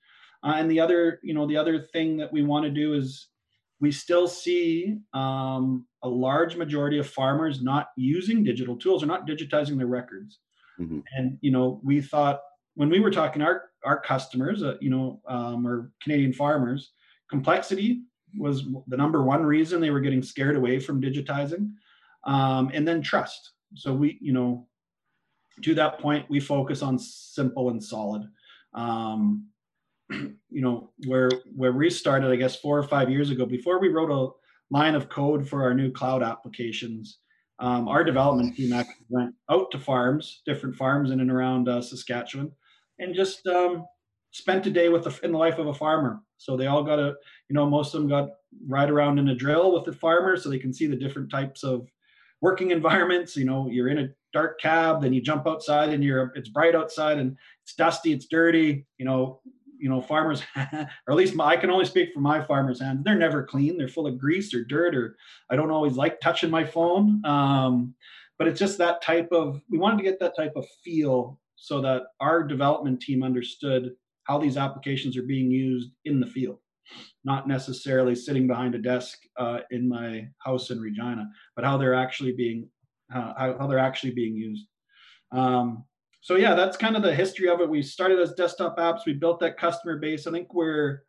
Uh, 0.44 0.54
and 0.56 0.72
the 0.72 0.80
other, 0.80 1.20
you 1.24 1.34
know, 1.34 1.46
the 1.46 1.58
other 1.58 1.80
thing 1.80 2.16
that 2.18 2.32
we 2.32 2.44
want 2.44 2.64
to 2.64 2.72
do 2.72 2.94
is 2.94 3.28
we 3.80 3.92
still 3.92 4.28
see 4.28 4.98
um, 5.14 5.86
a 6.04 6.10
large 6.10 6.56
majority 6.56 7.00
of 7.00 7.08
farmers 7.08 7.62
not 7.62 7.90
using 7.98 8.44
digital 8.44 8.76
tools 8.76 9.04
or 9.04 9.08
not 9.08 9.28
digitizing 9.28 9.78
their 9.78 9.88
records. 9.88 10.40
Mm-hmm. 10.80 11.00
And 11.16 11.38
you 11.42 11.52
know, 11.52 11.82
we 11.84 12.02
thought 12.02 12.40
when 12.76 12.90
we 12.90 13.00
were 13.00 13.12
talking 13.12 13.42
our 13.42 13.64
our 13.84 14.00
customers, 14.00 14.64
uh, 14.64 14.76
you 14.80 14.90
know, 14.90 15.22
um, 15.28 15.66
or 15.68 15.92
Canadian 16.02 16.34
farmers, 16.34 16.92
complexity 17.30 18.02
was 18.38 18.66
the 18.88 18.98
number 18.98 19.24
one 19.24 19.44
reason 19.44 19.80
they 19.80 19.90
were 19.90 20.00
getting 20.00 20.24
scared 20.24 20.56
away 20.56 20.80
from 20.80 21.02
digitizing, 21.02 21.72
um, 22.26 22.72
and 22.74 22.88
then 22.88 23.02
trust. 23.02 23.52
So 23.76 23.94
we, 23.94 24.18
you 24.22 24.34
know, 24.34 24.68
to 25.64 25.76
that 25.76 26.00
point, 26.00 26.30
we 26.30 26.40
focus 26.40 26.82
on 26.82 27.00
simple 27.00 27.70
and 27.70 27.84
solid. 27.84 28.24
Um, 28.74 29.48
you 30.10 30.36
know, 30.50 30.92
where 31.06 31.30
where 31.56 31.74
we 31.74 31.90
started, 31.90 32.32
I 32.32 32.36
guess, 32.36 32.56
four 32.56 32.78
or 32.78 32.84
five 32.84 33.10
years 33.10 33.30
ago, 33.30 33.46
before 33.46 33.80
we 33.80 33.90
wrote 33.90 34.12
a 34.12 34.32
line 34.74 34.96
of 34.96 35.10
code 35.10 35.48
for 35.48 35.64
our 35.64 35.74
new 35.74 35.92
cloud 35.92 36.24
applications, 36.24 37.20
um, 37.60 37.88
our 37.88 38.04
development 38.04 38.56
team 38.56 38.74
actually 38.74 39.06
went 39.10 39.34
out 39.50 39.72
to 39.72 39.80
farms, 39.80 40.42
different 40.46 40.76
farms 40.76 41.12
in 41.12 41.20
and 41.20 41.32
around 41.32 41.68
uh, 41.68 41.82
Saskatchewan, 41.82 42.52
and 43.00 43.16
just 43.16 43.46
um, 43.48 43.86
spent 44.32 44.68
a 44.68 44.70
day 44.70 44.90
with 44.90 45.04
the, 45.04 45.20
in 45.24 45.32
the 45.32 45.38
life 45.38 45.58
of 45.58 45.68
a 45.68 45.74
farmer. 45.74 46.22
So 46.38 46.56
they 46.56 46.68
all 46.68 46.84
got 46.84 47.00
a, 47.00 47.16
you 47.50 47.54
know, 47.54 47.66
most 47.66 47.94
of 47.94 48.02
them 48.02 48.10
got 48.10 48.30
ride 48.68 48.90
around 48.90 49.20
in 49.20 49.30
a 49.30 49.36
drill 49.36 49.74
with 49.74 49.86
the 49.86 49.94
farmer, 49.94 50.38
so 50.38 50.50
they 50.50 50.60
can 50.60 50.74
see 50.74 50.88
the 50.88 50.96
different 50.96 51.32
types 51.32 51.64
of 51.64 51.88
working 52.42 52.72
environments. 52.72 53.36
You 53.36 53.46
know, 53.46 53.68
you're 53.70 53.90
in 53.90 54.00
a 54.00 54.10
dark 54.34 54.60
cab, 54.60 55.02
then 55.02 55.14
you 55.14 55.22
jump 55.22 55.48
outside, 55.48 55.90
and 55.90 56.04
you're 56.04 56.32
it's 56.36 56.50
bright 56.50 56.76
outside, 56.76 57.18
and 57.18 57.36
it's 57.64 57.74
dusty, 57.74 58.14
it's 58.14 58.28
dirty. 58.28 58.86
You 58.98 59.06
know, 59.06 59.42
you 59.80 59.90
know 59.90 60.02
farmers 60.02 60.42
or 60.56 60.88
at 61.10 61.16
least 61.16 61.36
my, 61.36 61.46
i 61.46 61.58
can 61.58 61.70
only 61.70 61.86
speak 61.86 62.10
for 62.14 62.20
my 62.20 62.44
farmers 62.44 62.82
hands 62.82 63.04
they're 63.04 63.16
never 63.16 63.44
clean 63.44 63.78
they're 63.78 63.88
full 63.88 64.08
of 64.08 64.18
grease 64.18 64.54
or 64.54 64.64
dirt 64.64 64.96
or 64.96 65.16
i 65.50 65.56
don't 65.56 65.72
always 65.72 65.96
like 65.96 66.20
touching 66.20 66.50
my 66.50 66.64
phone 66.64 67.24
um, 67.26 67.94
but 68.38 68.48
it's 68.48 68.60
just 68.60 68.78
that 68.78 69.02
type 69.02 69.30
of 69.32 69.62
we 69.70 69.78
wanted 69.78 69.98
to 69.98 70.04
get 70.04 70.20
that 70.20 70.36
type 70.36 70.54
of 70.56 70.66
feel 70.84 71.40
so 71.56 71.82
that 71.82 72.04
our 72.20 72.44
development 72.44 73.02
team 73.02 73.24
understood 73.24 73.92
how 74.28 74.38
these 74.38 74.58
applications 74.58 75.18
are 75.18 75.24
being 75.24 75.50
used 75.50 75.92
in 76.06 76.20
the 76.20 76.28
field 76.28 76.60
not 77.24 77.48
necessarily 77.48 78.16
sitting 78.16 78.48
behind 78.48 78.76
a 78.76 78.80
desk 78.80 79.20
uh, 79.38 79.60
in 79.72 79.88
my 79.88 80.28
house 80.40 80.70
in 80.72 80.80
Regina, 80.80 81.28
but 81.56 81.66
how 81.66 81.78
they're 81.78 81.94
actually 81.94 82.32
being 82.32 82.70
uh, 83.14 83.34
how, 83.38 83.58
how 83.60 83.68
they're 83.68 83.80
actually 83.80 84.14
being 84.14 84.36
used. 84.36 84.66
Um, 85.32 85.86
so 86.22 86.36
yeah, 86.36 86.56
that's 86.56 86.78
kind 86.78 86.96
of 86.96 87.04
the 87.04 87.14
history 87.14 87.48
of 87.48 87.62
it. 87.62 87.70
We 87.70 87.82
started 87.82 88.20
as 88.20 88.34
desktop 88.34 88.78
apps. 88.78 89.06
We 89.06 89.14
built 89.14 89.40
that 89.40 89.58
customer 89.58 89.98
base. 89.98 90.28
I 90.28 90.32
think 90.32 90.54
we're 90.54 91.04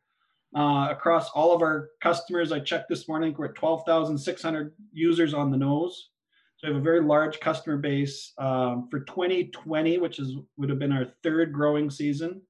uh, 0.56 0.88
across 0.90 1.30
all 1.30 1.54
of 1.54 1.62
our 1.62 1.88
customers. 2.00 2.52
I 2.52 2.60
checked 2.60 2.88
this 2.88 3.08
morning. 3.08 3.34
We're 3.37 3.46
at 3.46 3.54
12,600 3.56 4.75
users 4.92 5.34
on 5.34 5.50
the 5.50 5.56
nose. 5.56 6.10
So 6.56 6.68
we 6.68 6.75
have 6.75 6.80
a 6.80 6.84
very 6.84 7.00
large 7.00 7.40
customer 7.40 7.76
base 7.78 8.32
um, 8.38 8.88
for 8.90 9.00
2020, 9.00 9.98
which 9.98 10.18
is 10.18 10.37
would 10.56 10.70
have 10.70 10.78
been 10.78 10.92
our 10.92 11.06
third 11.22 11.52
growing 11.52 11.90
season. 11.90 12.42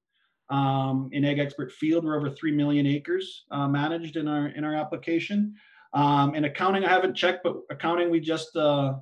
Um, 0.49 1.09
in 1.11 1.25
Ag 1.25 1.39
Expert 1.39 1.71
Field, 1.71 2.03
we're 2.03 2.17
over 2.17 2.29
three 2.29 2.51
million 2.51 2.87
acres 2.87 3.45
uh, 3.51 3.67
managed 3.67 4.17
in 4.17 4.27
our 4.27 4.47
in 4.47 4.63
our 4.63 4.75
application. 4.75 5.55
Um, 5.93 6.35
in 6.35 6.45
accounting, 6.45 6.85
I 6.85 6.89
haven't 6.89 7.15
checked, 7.15 7.43
but 7.43 7.57
accounting 7.69 8.09
we 8.09 8.19
just 8.19 8.55
uh, 8.55 8.95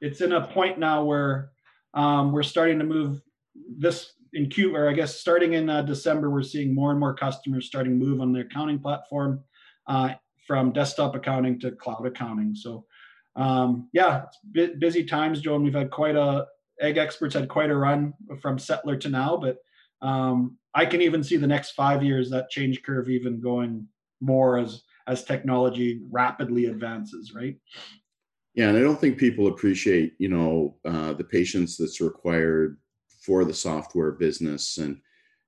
it's 0.00 0.20
in 0.20 0.32
a 0.32 0.46
point 0.46 0.78
now 0.78 1.04
where 1.04 1.50
um, 1.94 2.32
we're 2.32 2.42
starting 2.42 2.78
to 2.78 2.84
move 2.84 3.20
this 3.78 4.12
in 4.32 4.48
Q, 4.48 4.74
or 4.76 4.88
I 4.88 4.92
guess 4.92 5.20
starting 5.20 5.54
in 5.54 5.68
uh, 5.68 5.82
December, 5.82 6.30
we're 6.30 6.42
seeing 6.42 6.74
more 6.74 6.90
and 6.90 7.00
more 7.00 7.14
customers 7.14 7.66
starting 7.66 7.98
move 7.98 8.20
on 8.20 8.32
their 8.32 8.44
accounting 8.44 8.78
platform 8.78 9.42
uh, 9.86 10.14
from 10.46 10.72
desktop 10.72 11.14
accounting 11.14 11.58
to 11.60 11.72
cloud 11.72 12.06
accounting. 12.06 12.54
So 12.54 12.84
um, 13.36 13.88
yeah, 13.92 14.24
busy 14.52 15.04
times, 15.04 15.40
Joe, 15.40 15.54
and 15.56 15.64
we've 15.64 15.74
had 15.74 15.90
quite 15.90 16.16
a 16.16 16.46
Ag 16.80 16.96
Experts 16.96 17.34
had 17.34 17.48
quite 17.48 17.70
a 17.70 17.76
run 17.76 18.14
from 18.40 18.58
settler 18.58 18.96
to 18.96 19.08
now, 19.08 19.36
but 19.36 19.58
um, 20.02 20.56
I 20.74 20.86
can 20.86 21.02
even 21.02 21.22
see 21.22 21.36
the 21.36 21.46
next 21.46 21.72
five 21.72 22.02
years 22.02 22.30
that 22.30 22.50
change 22.50 22.82
curve 22.82 23.08
even 23.08 23.40
going 23.40 23.86
more 24.20 24.58
as 24.58 24.82
as 25.06 25.24
technology 25.24 26.02
rapidly 26.10 26.66
advances, 26.66 27.34
right? 27.34 27.56
Yeah, 28.54 28.68
and 28.68 28.76
I 28.76 28.82
don't 28.82 29.00
think 29.00 29.18
people 29.18 29.46
appreciate, 29.46 30.14
you 30.18 30.28
know, 30.28 30.76
uh, 30.84 31.14
the 31.14 31.24
patience 31.24 31.76
that's 31.76 32.00
required 32.00 32.78
for 33.22 33.44
the 33.44 33.54
software 33.54 34.12
business, 34.12 34.78
and 34.78 35.00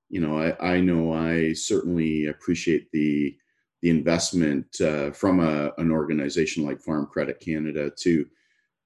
you 0.09 0.21
know, 0.21 0.39
I, 0.39 0.75
I 0.75 0.81
know 0.81 1.13
I 1.13 1.53
certainly 1.53 2.27
appreciate 2.27 2.91
the 2.93 3.37
the 3.83 3.91
investment 3.91 4.67
uh, 4.81 5.11
from 5.11 5.41
a, 5.41 5.73
an 5.79 5.91
organization 5.91 6.67
like 6.67 6.83
Farm 6.83 7.07
Credit 7.07 7.41
Canada 7.41 7.91
to 8.01 8.27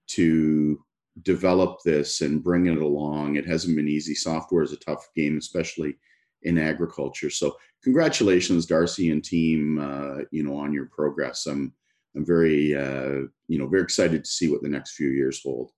to 0.06 0.85
develop 1.23 1.78
this 1.85 2.21
and 2.21 2.42
bring 2.42 2.66
it 2.66 2.78
along. 2.78 3.37
It 3.37 3.47
hasn't 3.47 3.76
been 3.76 3.88
easy. 3.88 4.14
Software 4.14 4.62
is 4.62 4.73
a 4.73 4.76
tough 4.76 5.09
game, 5.14 5.38
especially 5.38 5.97
in 6.42 6.59
agriculture. 6.59 7.30
So, 7.30 7.56
congratulations, 7.83 8.66
Darcy 8.66 9.11
and 9.11 9.25
team. 9.25 9.78
Uh, 9.78 10.25
you 10.30 10.42
know, 10.42 10.56
on 10.56 10.73
your 10.73 10.87
progress. 10.87 11.47
I'm 11.47 11.73
I'm 12.16 12.25
very 12.25 12.75
uh, 12.75 13.26
you 13.49 13.59
know 13.59 13.66
very 13.66 13.83
excited 13.83 14.25
to 14.25 14.30
see 14.30 14.49
what 14.50 14.62
the 14.62 14.68
next 14.68 14.94
few 14.94 15.09
years 15.09 15.40
hold. 15.42 15.71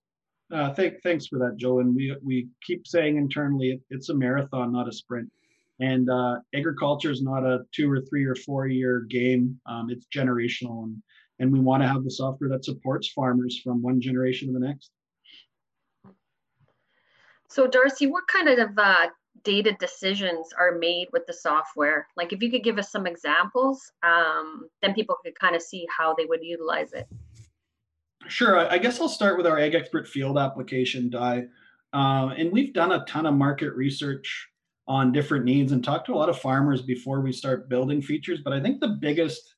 Uh, 0.51 0.73
thank, 0.73 1.01
thanks 1.03 1.27
for 1.27 1.39
that, 1.39 1.57
Joe. 1.57 1.79
And 1.79 1.95
we 1.95 2.15
we 2.23 2.47
keep 2.65 2.87
saying 2.87 3.17
internally, 3.17 3.71
it, 3.71 3.81
it's 3.89 4.09
a 4.09 4.15
marathon, 4.15 4.71
not 4.71 4.87
a 4.87 4.91
sprint. 4.91 5.29
And 5.79 6.09
uh, 6.09 6.37
agriculture 6.55 7.11
is 7.11 7.21
not 7.21 7.43
a 7.43 7.59
two 7.71 7.91
or 7.91 8.01
three 8.01 8.25
or 8.25 8.35
four 8.35 8.67
year 8.67 9.01
game. 9.01 9.59
Um, 9.67 9.89
it's 9.89 10.07
generational, 10.07 10.83
and 10.83 11.01
and 11.39 11.51
we 11.51 11.59
want 11.59 11.83
to 11.83 11.87
have 11.87 12.03
the 12.03 12.11
software 12.11 12.49
that 12.49 12.65
supports 12.65 13.09
farmers 13.09 13.59
from 13.63 13.81
one 13.81 14.01
generation 14.01 14.47
to 14.47 14.53
the 14.53 14.65
next. 14.65 14.91
So, 17.49 17.67
Darcy, 17.67 18.07
what 18.07 18.27
kind 18.27 18.49
of 18.49 18.77
uh, 18.77 19.07
data 19.43 19.75
decisions 19.79 20.53
are 20.57 20.77
made 20.77 21.07
with 21.13 21.25
the 21.25 21.33
software? 21.33 22.07
Like, 22.17 22.33
if 22.33 22.41
you 22.41 22.51
could 22.51 22.63
give 22.63 22.77
us 22.77 22.91
some 22.91 23.07
examples, 23.07 23.91
um, 24.03 24.67
then 24.81 24.93
people 24.93 25.15
could 25.23 25.37
kind 25.39 25.55
of 25.55 25.61
see 25.61 25.87
how 25.95 26.13
they 26.13 26.25
would 26.25 26.43
utilize 26.43 26.93
it. 26.93 27.07
Sure. 28.27 28.57
I 28.57 28.77
guess 28.77 28.99
I'll 28.99 29.07
start 29.07 29.37
with 29.37 29.47
our 29.47 29.57
Ag 29.57 29.73
Expert 29.73 30.07
Field 30.07 30.37
application, 30.37 31.09
Di. 31.09 31.45
Uh, 31.93 32.33
and 32.37 32.51
we've 32.51 32.73
done 32.73 32.91
a 32.91 33.05
ton 33.05 33.25
of 33.25 33.33
market 33.33 33.73
research 33.73 34.49
on 34.87 35.11
different 35.11 35.45
needs 35.45 35.71
and 35.71 35.83
talk 35.83 36.05
to 36.05 36.13
a 36.13 36.15
lot 36.15 36.29
of 36.29 36.39
farmers 36.39 36.81
before 36.81 37.21
we 37.21 37.31
start 37.31 37.69
building 37.69 38.01
features. 38.01 38.39
But 38.43 38.53
I 38.53 38.61
think 38.61 38.79
the 38.79 38.97
biggest, 38.99 39.55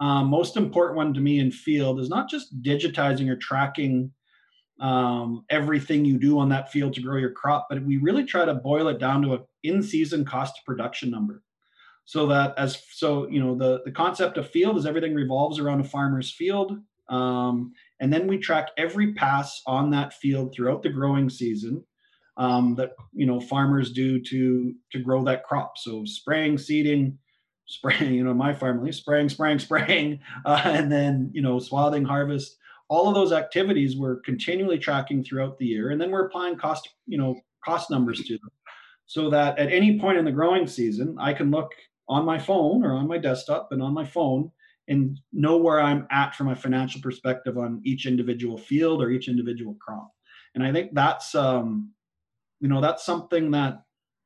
um, 0.00 0.26
most 0.28 0.56
important 0.56 0.96
one 0.96 1.14
to 1.14 1.20
me 1.20 1.40
in 1.40 1.50
field 1.50 2.00
is 2.00 2.08
not 2.08 2.28
just 2.28 2.62
digitizing 2.62 3.28
or 3.28 3.36
tracking 3.36 4.12
um, 4.80 5.44
everything 5.50 6.04
you 6.04 6.18
do 6.18 6.38
on 6.38 6.48
that 6.48 6.70
field 6.72 6.94
to 6.94 7.00
grow 7.00 7.18
your 7.18 7.30
crop, 7.30 7.66
but 7.70 7.84
we 7.84 7.96
really 7.98 8.24
try 8.24 8.44
to 8.44 8.54
boil 8.54 8.88
it 8.88 8.98
down 8.98 9.22
to 9.22 9.34
a 9.34 9.40
in-season 9.62 10.24
cost 10.24 10.60
production 10.66 11.10
number. 11.10 11.42
So 12.06 12.26
that 12.26 12.54
as 12.58 12.82
so 12.92 13.28
you 13.30 13.42
know 13.42 13.56
the 13.56 13.80
the 13.84 13.92
concept 13.92 14.36
of 14.36 14.50
field 14.50 14.76
is 14.76 14.84
everything 14.84 15.14
revolves 15.14 15.58
around 15.58 15.80
a 15.80 15.84
farmer's 15.84 16.30
field, 16.30 16.76
um, 17.08 17.72
and 17.98 18.12
then 18.12 18.26
we 18.26 18.38
track 18.38 18.68
every 18.76 19.14
pass 19.14 19.62
on 19.66 19.90
that 19.90 20.12
field 20.12 20.54
throughout 20.54 20.82
the 20.82 20.90
growing 20.90 21.30
season 21.30 21.84
um, 22.36 22.74
that 22.76 22.92
you 23.12 23.26
know 23.26 23.40
farmers 23.40 23.92
do 23.92 24.20
to 24.20 24.74
to 24.92 24.98
grow 24.98 25.24
that 25.24 25.44
crop. 25.44 25.78
So 25.78 26.04
spraying, 26.04 26.58
seeding, 26.58 27.18
spraying. 27.66 28.14
You 28.14 28.24
know, 28.24 28.34
my 28.34 28.52
farm 28.52 28.90
spraying, 28.92 29.28
spraying, 29.28 29.58
spraying, 29.58 30.20
uh, 30.44 30.62
and 30.64 30.90
then 30.90 31.30
you 31.32 31.42
know 31.42 31.58
swathing, 31.58 32.04
harvest. 32.04 32.56
All 32.88 33.08
of 33.08 33.14
those 33.14 33.32
activities 33.32 33.96
we're 33.96 34.20
continually 34.20 34.78
tracking 34.78 35.24
throughout 35.24 35.58
the 35.58 35.66
year, 35.66 35.90
and 35.90 36.00
then 36.00 36.10
we're 36.10 36.26
applying 36.26 36.56
cost 36.56 36.88
you 37.06 37.18
know 37.18 37.40
cost 37.64 37.90
numbers 37.90 38.22
to 38.22 38.34
them, 38.34 38.50
so 39.06 39.30
that 39.30 39.58
at 39.58 39.72
any 39.72 39.98
point 39.98 40.18
in 40.18 40.24
the 40.24 40.32
growing 40.32 40.66
season, 40.66 41.16
I 41.18 41.32
can 41.32 41.50
look 41.50 41.70
on 42.08 42.24
my 42.24 42.38
phone 42.38 42.84
or 42.84 42.92
on 42.92 43.08
my 43.08 43.18
desktop 43.18 43.68
and 43.70 43.82
on 43.82 43.94
my 43.94 44.04
phone 44.04 44.50
and 44.88 45.18
know 45.32 45.56
where 45.56 45.80
I'm 45.80 46.06
at 46.10 46.34
from 46.34 46.48
a 46.48 46.56
financial 46.56 47.00
perspective 47.00 47.56
on 47.56 47.80
each 47.84 48.06
individual 48.06 48.58
field 48.58 49.02
or 49.02 49.10
each 49.10 49.28
individual 49.28 49.76
crop. 49.80 50.10
And 50.54 50.62
I 50.62 50.72
think 50.72 50.90
that's 50.92 51.34
um, 51.34 51.92
you 52.60 52.68
know 52.68 52.80
that's 52.80 53.04
something 53.04 53.50
that 53.52 53.82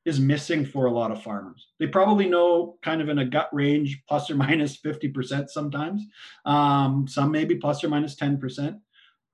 is 0.08 0.18
missing 0.18 0.64
for 0.64 0.86
a 0.86 0.90
lot 0.90 1.10
of 1.10 1.22
farmers. 1.22 1.68
They 1.78 1.86
probably 1.86 2.28
know 2.28 2.78
kind 2.82 3.00
of 3.00 3.08
in 3.08 3.18
a 3.18 3.24
gut 3.24 3.48
range 3.52 4.02
plus 4.08 4.30
or 4.30 4.34
minus 4.34 4.76
50% 4.76 5.48
sometimes. 5.48 6.06
Um, 6.44 7.06
some 7.06 7.30
maybe 7.30 7.56
plus 7.56 7.84
or 7.84 7.88
minus 7.88 8.16
10% 8.16 8.80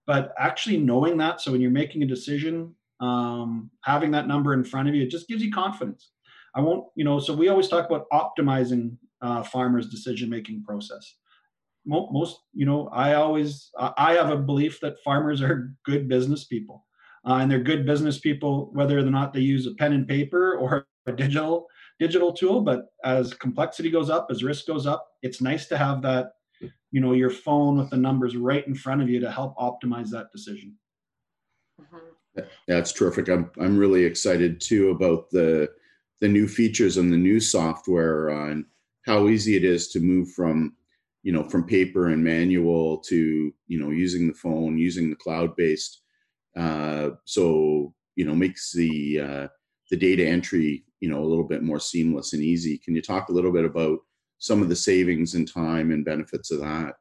but 0.07 0.35
actually 0.38 0.76
knowing 0.76 1.16
that 1.19 1.40
so 1.40 1.52
when 1.52 1.61
you're 1.61 1.71
making 1.71 2.02
a 2.02 2.07
decision 2.07 2.75
um, 3.00 3.71
having 3.83 4.11
that 4.12 4.28
number 4.28 4.54
in 4.54 4.64
front 4.64 4.88
of 4.88 4.95
you 4.95 5.02
it 5.02 5.11
just 5.11 5.28
gives 5.28 5.43
you 5.43 5.50
confidence. 5.50 6.11
I 6.54 6.61
won't 6.61 6.87
you 6.95 7.04
know 7.04 7.19
so 7.19 7.35
we 7.35 7.49
always 7.49 7.69
talk 7.69 7.87
about 7.87 8.07
optimizing 8.12 8.97
uh, 9.21 9.43
farmers 9.43 9.88
decision 9.88 10.28
making 10.31 10.62
process 10.64 11.14
most 11.87 12.40
you 12.54 12.64
know 12.64 12.88
i 12.88 13.14
always 13.14 13.71
i 13.78 14.14
have 14.14 14.31
a 14.31 14.37
belief 14.37 14.81
that 14.81 15.02
farmers 15.04 15.43
are 15.43 15.75
good 15.85 16.09
business 16.09 16.45
people 16.45 16.84
uh, 17.26 17.35
and 17.35 17.50
they're 17.50 17.61
good 17.61 17.87
business 17.87 18.19
people, 18.19 18.71
whether 18.73 18.99
or 18.99 19.02
not 19.02 19.33
they 19.33 19.40
use 19.40 19.66
a 19.66 19.75
pen 19.75 19.93
and 19.93 20.07
paper 20.07 20.57
or 20.57 20.87
a 21.07 21.12
digital 21.12 21.66
digital 21.99 22.33
tool. 22.33 22.61
But 22.61 22.87
as 23.04 23.35
complexity 23.35 23.90
goes 23.90 24.11
up, 24.11 24.28
as 24.31 24.45
risk 24.45 24.66
goes 24.66 24.87
up, 24.87 25.07
it's 25.23 25.40
nice 25.40 25.66
to 25.69 25.78
have 25.78 26.02
that, 26.02 26.33
you 26.90 27.00
know, 27.00 27.12
your 27.12 27.31
phone 27.31 27.78
with 27.78 27.90
the 27.90 27.97
numbers 27.97 28.37
right 28.37 28.66
in 28.66 28.75
front 28.75 29.02
of 29.02 29.09
you 29.09 29.21
to 29.21 29.31
help 29.31 29.57
optimize 29.57 30.11
that 30.11 30.33
decision. 30.33 30.76
Mm-hmm. 31.81 32.43
That's 32.66 32.93
terrific. 32.93 33.28
I'm 33.28 33.50
I'm 33.61 33.78
really 33.78 34.04
excited 34.04 34.61
too 34.61 34.90
about 34.90 35.31
the 35.31 35.71
the 36.21 36.28
new 36.28 36.49
features 36.49 36.97
and 36.97 37.12
the 37.12 37.16
new 37.16 37.40
software 37.40 38.31
on 38.31 38.66
how 39.07 39.28
easy 39.28 39.57
it 39.57 39.64
is 39.64 39.88
to 39.88 40.00
move 40.00 40.33
from 40.33 40.75
you 41.23 41.33
know 41.33 41.49
from 41.49 41.66
paper 41.66 42.09
and 42.09 42.23
manual 42.23 42.99
to 42.99 43.52
you 43.66 43.78
know 43.78 43.90
using 43.90 44.26
the 44.26 44.35
phone 44.35 44.78
using 44.78 45.11
the 45.11 45.16
cloud 45.16 45.54
based 45.57 46.02
uh, 46.57 47.11
so 47.25 47.95
you 48.17 48.25
know 48.25 48.35
makes 48.35 48.73
the 48.73 49.21
uh, 49.21 49.49
the 49.91 49.97
data 49.97 50.27
entry 50.27 50.85
you 51.01 51.09
know 51.09 51.21
a 51.21 51.27
little 51.27 51.47
bit 51.47 51.63
more 51.63 51.81
seamless 51.81 52.33
and 52.33 52.43
easy. 52.43 52.79
Can 52.79 52.95
you 52.95 53.03
talk 53.03 53.29
a 53.29 53.33
little 53.33 53.53
bit 53.53 53.65
about 53.65 53.99
some 54.39 54.63
of 54.63 54.69
the 54.69 54.77
savings 54.77 55.35
in 55.35 55.47
time 55.47 55.91
and 55.91 56.05
benefits 56.05 56.51
of 56.51 56.61
that? 56.61 56.95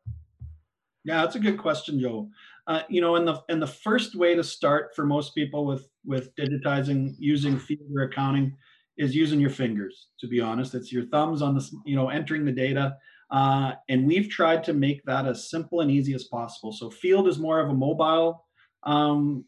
Yeah, 1.05 1.21
that's 1.21 1.35
a 1.35 1.39
good 1.39 1.57
question, 1.57 1.99
Joe. 1.99 2.29
Uh, 2.65 2.83
you 2.87 3.01
know, 3.01 3.17
and 3.17 3.27
the 3.27 3.41
and 3.49 3.61
the 3.61 3.67
first 3.67 4.15
way 4.15 4.35
to 4.35 4.43
start 4.43 4.95
for 4.95 5.05
most 5.05 5.35
people 5.35 5.65
with 5.65 5.87
with 6.05 6.33
digitizing 6.35 7.15
using 7.19 7.59
field 7.59 7.81
accounting 8.01 8.55
is 8.97 9.15
using 9.15 9.39
your 9.39 9.49
fingers. 9.49 10.07
To 10.21 10.27
be 10.27 10.39
honest, 10.39 10.73
it's 10.73 10.91
your 10.91 11.05
thumbs 11.07 11.41
on 11.41 11.55
the 11.55 11.69
you 11.85 11.95
know 11.95 12.09
entering 12.09 12.45
the 12.45 12.51
data. 12.51 12.95
Uh, 13.31 13.73
and 13.89 14.05
we've 14.05 14.29
tried 14.29 14.63
to 14.63 14.73
make 14.73 15.03
that 15.05 15.25
as 15.25 15.49
simple 15.49 15.81
and 15.81 15.89
easy 15.89 16.13
as 16.13 16.25
possible. 16.25 16.71
So 16.71 16.89
field 16.91 17.27
is 17.27 17.39
more 17.39 17.59
of 17.59 17.69
a 17.69 17.73
mobile 17.73 18.45
um, 18.85 19.45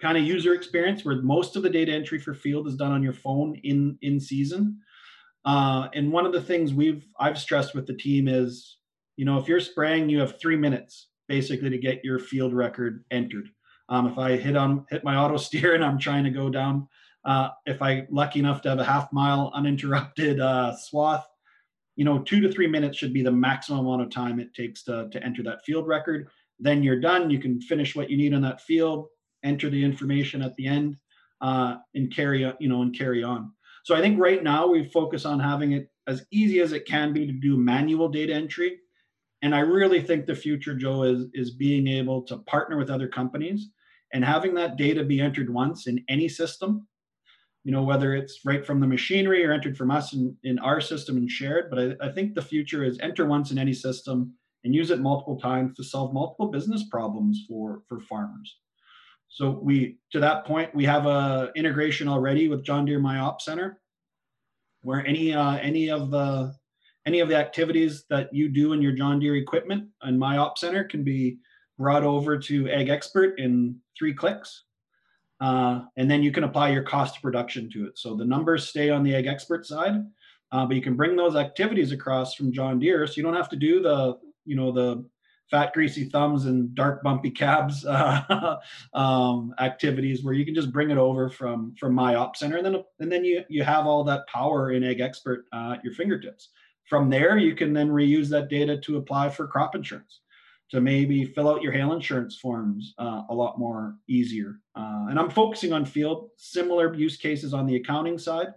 kind 0.00 0.16
of 0.16 0.24
user 0.24 0.54
experience 0.54 1.04
where 1.04 1.20
most 1.22 1.56
of 1.56 1.62
the 1.62 1.70
data 1.70 1.92
entry 1.92 2.18
for 2.18 2.34
field 2.34 2.68
is 2.68 2.76
done 2.76 2.92
on 2.92 3.02
your 3.02 3.12
phone 3.12 3.56
in 3.64 3.98
in 4.02 4.20
season. 4.20 4.78
Uh, 5.44 5.88
and 5.94 6.12
one 6.12 6.26
of 6.26 6.32
the 6.32 6.42
things 6.42 6.74
we've 6.74 7.06
I've 7.18 7.38
stressed 7.38 7.74
with 7.74 7.86
the 7.86 7.94
team 7.94 8.28
is, 8.28 8.78
you 9.16 9.24
know, 9.24 9.38
if 9.38 9.48
you're 9.48 9.60
spraying, 9.60 10.08
you 10.08 10.20
have 10.20 10.40
three 10.40 10.56
minutes 10.56 11.08
basically 11.28 11.70
to 11.70 11.78
get 11.78 12.04
your 12.04 12.18
field 12.18 12.52
record 12.52 13.04
entered. 13.10 13.48
Um, 13.88 14.06
if 14.06 14.18
I 14.18 14.36
hit 14.36 14.56
on 14.56 14.84
hit 14.90 15.04
my 15.04 15.16
auto 15.16 15.36
steer 15.36 15.74
and 15.76 15.84
I'm 15.84 15.98
trying 15.98 16.24
to 16.24 16.30
go 16.30 16.50
down, 16.50 16.88
uh, 17.24 17.50
if 17.66 17.82
I 17.82 18.06
lucky 18.10 18.40
enough 18.40 18.62
to 18.62 18.70
have 18.70 18.78
a 18.78 18.84
half 18.84 19.12
mile 19.12 19.50
uninterrupted 19.54 20.40
uh, 20.40 20.76
swath, 20.76 21.26
you 21.96 22.04
know, 22.04 22.20
two 22.20 22.40
to 22.40 22.52
three 22.52 22.68
minutes 22.68 22.96
should 22.96 23.12
be 23.12 23.22
the 23.22 23.32
maximum 23.32 23.86
amount 23.86 24.02
of 24.02 24.10
time 24.10 24.38
it 24.38 24.54
takes 24.54 24.84
to, 24.84 25.08
to 25.10 25.22
enter 25.24 25.42
that 25.42 25.64
field 25.64 25.86
record. 25.86 26.28
Then 26.58 26.82
you're 26.82 27.00
done. 27.00 27.30
You 27.30 27.38
can 27.38 27.60
finish 27.60 27.94
what 27.94 28.10
you 28.10 28.16
need 28.16 28.34
on 28.34 28.42
that 28.42 28.60
field, 28.62 29.08
enter 29.44 29.70
the 29.70 29.84
information 29.84 30.42
at 30.42 30.54
the 30.56 30.66
end, 30.66 30.96
uh, 31.40 31.76
and 31.94 32.14
carry 32.14 32.40
you 32.58 32.68
know 32.68 32.82
and 32.82 32.96
carry 32.96 33.22
on. 33.22 33.52
So 33.84 33.94
I 33.94 34.00
think 34.00 34.18
right 34.18 34.42
now 34.42 34.66
we 34.66 34.84
focus 34.90 35.24
on 35.24 35.40
having 35.40 35.72
it 35.72 35.88
as 36.06 36.24
easy 36.32 36.60
as 36.60 36.72
it 36.72 36.86
can 36.86 37.12
be 37.12 37.26
to 37.26 37.32
do 37.32 37.56
manual 37.56 38.08
data 38.08 38.34
entry. 38.34 38.78
And 39.42 39.54
I 39.54 39.60
really 39.60 40.02
think 40.02 40.26
the 40.26 40.34
future, 40.34 40.74
Joe, 40.74 41.04
is 41.04 41.26
is 41.32 41.52
being 41.52 41.86
able 41.86 42.22
to 42.22 42.38
partner 42.38 42.76
with 42.76 42.90
other 42.90 43.08
companies 43.08 43.70
and 44.12 44.24
having 44.24 44.54
that 44.54 44.76
data 44.76 45.04
be 45.04 45.20
entered 45.20 45.52
once 45.52 45.86
in 45.86 46.04
any 46.08 46.28
system. 46.28 46.86
You 47.64 47.72
know, 47.72 47.82
whether 47.82 48.14
it's 48.14 48.40
right 48.44 48.66
from 48.66 48.80
the 48.80 48.86
machinery 48.86 49.44
or 49.44 49.52
entered 49.52 49.76
from 49.76 49.90
us 49.90 50.14
in, 50.14 50.34
in 50.42 50.58
our 50.60 50.80
system 50.80 51.16
and 51.18 51.30
shared. 51.30 51.68
But 51.70 51.78
I, 51.78 52.06
I 52.06 52.12
think 52.12 52.34
the 52.34 52.42
future 52.42 52.82
is 52.82 52.98
enter 53.00 53.26
once 53.26 53.50
in 53.50 53.58
any 53.58 53.74
system 53.74 54.34
and 54.68 54.74
use 54.74 54.90
it 54.90 55.00
multiple 55.00 55.40
times 55.40 55.74
to 55.74 55.82
solve 55.82 56.12
multiple 56.12 56.48
business 56.48 56.84
problems 56.90 57.46
for 57.48 57.82
for 57.88 58.00
farmers. 58.00 58.58
So 59.28 59.58
we, 59.62 59.96
to 60.12 60.20
that 60.20 60.44
point, 60.44 60.74
we 60.74 60.84
have 60.84 61.06
a 61.06 61.50
integration 61.56 62.06
already 62.06 62.48
with 62.48 62.64
John 62.64 62.84
Deere 62.84 62.98
My 62.98 63.18
Op 63.18 63.40
Center, 63.40 63.80
where 64.82 65.06
any 65.06 65.32
uh, 65.32 65.56
any 65.56 65.90
of 65.90 66.10
the 66.10 66.54
any 67.06 67.20
of 67.20 67.30
the 67.30 67.36
activities 67.36 68.04
that 68.10 68.28
you 68.34 68.50
do 68.50 68.74
in 68.74 68.82
your 68.82 68.92
John 68.92 69.18
Deere 69.18 69.36
equipment 69.36 69.88
and 70.02 70.18
My 70.18 70.36
Op 70.36 70.58
Center 70.58 70.84
can 70.84 71.02
be 71.02 71.38
brought 71.78 72.04
over 72.04 72.38
to 72.38 72.68
Ag 72.68 72.90
Expert 72.90 73.38
in 73.38 73.76
three 73.98 74.12
clicks. 74.12 74.64
Uh, 75.40 75.80
and 75.96 76.10
then 76.10 76.22
you 76.22 76.30
can 76.30 76.44
apply 76.44 76.68
your 76.68 76.82
cost 76.82 77.16
of 77.16 77.22
production 77.22 77.70
to 77.70 77.86
it. 77.86 77.96
So 77.96 78.14
the 78.14 78.24
numbers 78.24 78.68
stay 78.68 78.90
on 78.90 79.02
the 79.02 79.14
Ag 79.14 79.26
Expert 79.26 79.64
side, 79.64 79.94
uh, 80.52 80.66
but 80.66 80.76
you 80.76 80.82
can 80.82 80.96
bring 80.96 81.16
those 81.16 81.36
activities 81.36 81.92
across 81.92 82.34
from 82.34 82.52
John 82.52 82.78
Deere. 82.78 83.06
So 83.06 83.14
you 83.16 83.22
don't 83.22 83.36
have 83.36 83.48
to 83.50 83.56
do 83.56 83.80
the, 83.80 84.18
you 84.48 84.56
know, 84.56 84.72
the 84.72 85.04
fat 85.50 85.72
greasy 85.72 86.04
thumbs 86.04 86.46
and 86.46 86.74
dark 86.74 87.02
bumpy 87.02 87.30
cabs 87.30 87.84
uh, 87.86 88.56
um, 88.94 89.54
activities 89.60 90.22
where 90.22 90.34
you 90.34 90.44
can 90.44 90.54
just 90.54 90.72
bring 90.72 90.90
it 90.90 90.98
over 90.98 91.28
from 91.28 91.74
from 91.78 91.94
my 91.94 92.14
op 92.14 92.36
center. 92.36 92.56
And 92.56 92.66
then 92.66 92.84
and 93.00 93.12
then 93.12 93.24
you 93.24 93.44
you 93.48 93.62
have 93.62 93.86
all 93.86 94.04
that 94.04 94.26
power 94.26 94.72
in 94.72 94.84
Ag 94.84 95.00
Expert 95.00 95.46
uh, 95.52 95.74
at 95.76 95.84
your 95.84 95.94
fingertips. 95.94 96.48
From 96.84 97.10
there 97.10 97.36
you 97.36 97.54
can 97.54 97.72
then 97.72 97.88
reuse 97.88 98.28
that 98.30 98.48
data 98.48 98.78
to 98.78 98.96
apply 98.96 99.30
for 99.30 99.46
crop 99.46 99.74
insurance 99.74 100.20
to 100.70 100.82
maybe 100.82 101.24
fill 101.24 101.48
out 101.48 101.62
your 101.62 101.72
hail 101.72 101.94
insurance 101.94 102.36
forms 102.36 102.94
uh, 102.98 103.22
a 103.30 103.34
lot 103.34 103.58
more 103.58 103.96
easier. 104.08 104.60
Uh, 104.74 105.06
and 105.08 105.18
i'm 105.18 105.30
focusing 105.30 105.72
on 105.72 105.84
field 105.84 106.30
similar 106.36 106.94
use 106.94 107.16
cases 107.16 107.52
on 107.54 107.66
the 107.66 107.76
accounting 107.76 108.18
side 108.18 108.48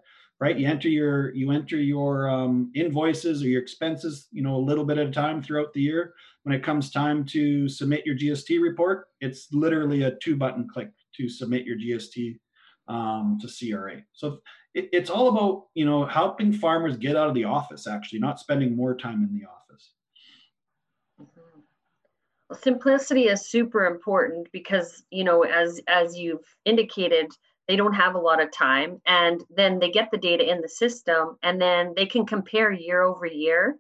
right 0.42 0.60
you 0.60 0.68
enter 0.68 0.90
your 0.90 1.34
you 1.34 1.52
enter 1.52 1.78
your 1.78 2.30
um, 2.30 2.72
invoices 2.76 3.42
or 3.42 3.48
your 3.48 3.62
expenses 3.62 4.28
you 4.32 4.42
know 4.42 4.56
a 4.56 4.58
little 4.58 4.84
bit 4.84 4.98
at 4.98 5.08
a 5.08 5.12
time 5.12 5.42
throughout 5.42 5.72
the 5.74 5.82
year 5.82 6.14
when 6.44 6.56
it 6.56 6.64
comes 6.64 6.90
time 6.90 7.26
to 7.26 7.70
submit 7.70 8.06
your 8.06 8.16
GST 8.18 8.62
report, 8.62 9.08
it's 9.20 9.48
literally 9.52 10.04
a 10.04 10.16
two 10.16 10.36
button 10.36 10.68
click 10.68 10.90
to 11.16 11.30
submit 11.30 11.66
your 11.66 11.78
GST 11.78 12.40
um, 12.88 13.38
to 13.42 13.48
CRA. 13.48 14.02
So 14.14 14.40
it, 14.74 14.90
it's 14.92 15.10
all 15.10 15.28
about 15.30 15.68
you 15.76 15.86
know 15.86 16.06
helping 16.06 16.52
farmers 16.52 16.98
get 16.98 17.16
out 17.16 17.28
of 17.28 17.36
the 17.36 17.46
office, 17.46 17.88
actually, 17.88 18.20
not 18.20 18.40
spending 18.40 18.76
more 18.76 18.96
time 18.96 19.24
in 19.24 19.38
the 19.38 19.46
office. 19.46 19.92
Well, 22.50 22.60
simplicity 22.60 23.28
is 23.28 23.50
super 23.50 23.86
important 23.86 24.48
because 24.52 25.04
you 25.12 25.24
know 25.24 25.44
as 25.44 25.80
as 25.88 26.18
you've 26.18 26.46
indicated 26.66 27.28
they 27.72 27.78
don't 27.78 27.94
have 27.94 28.16
a 28.16 28.20
lot 28.20 28.42
of 28.42 28.52
time 28.52 29.00
and 29.06 29.46
then 29.50 29.80
they 29.80 29.90
get 29.90 30.10
the 30.12 30.18
data 30.18 30.44
in 30.52 30.60
the 30.60 30.68
system 30.68 31.38
and 31.42 31.62
then 31.62 31.94
they 31.96 32.06
can 32.06 32.26
compare 32.26 32.70
year 32.70 33.02
over 33.02 33.26
year 33.26 33.78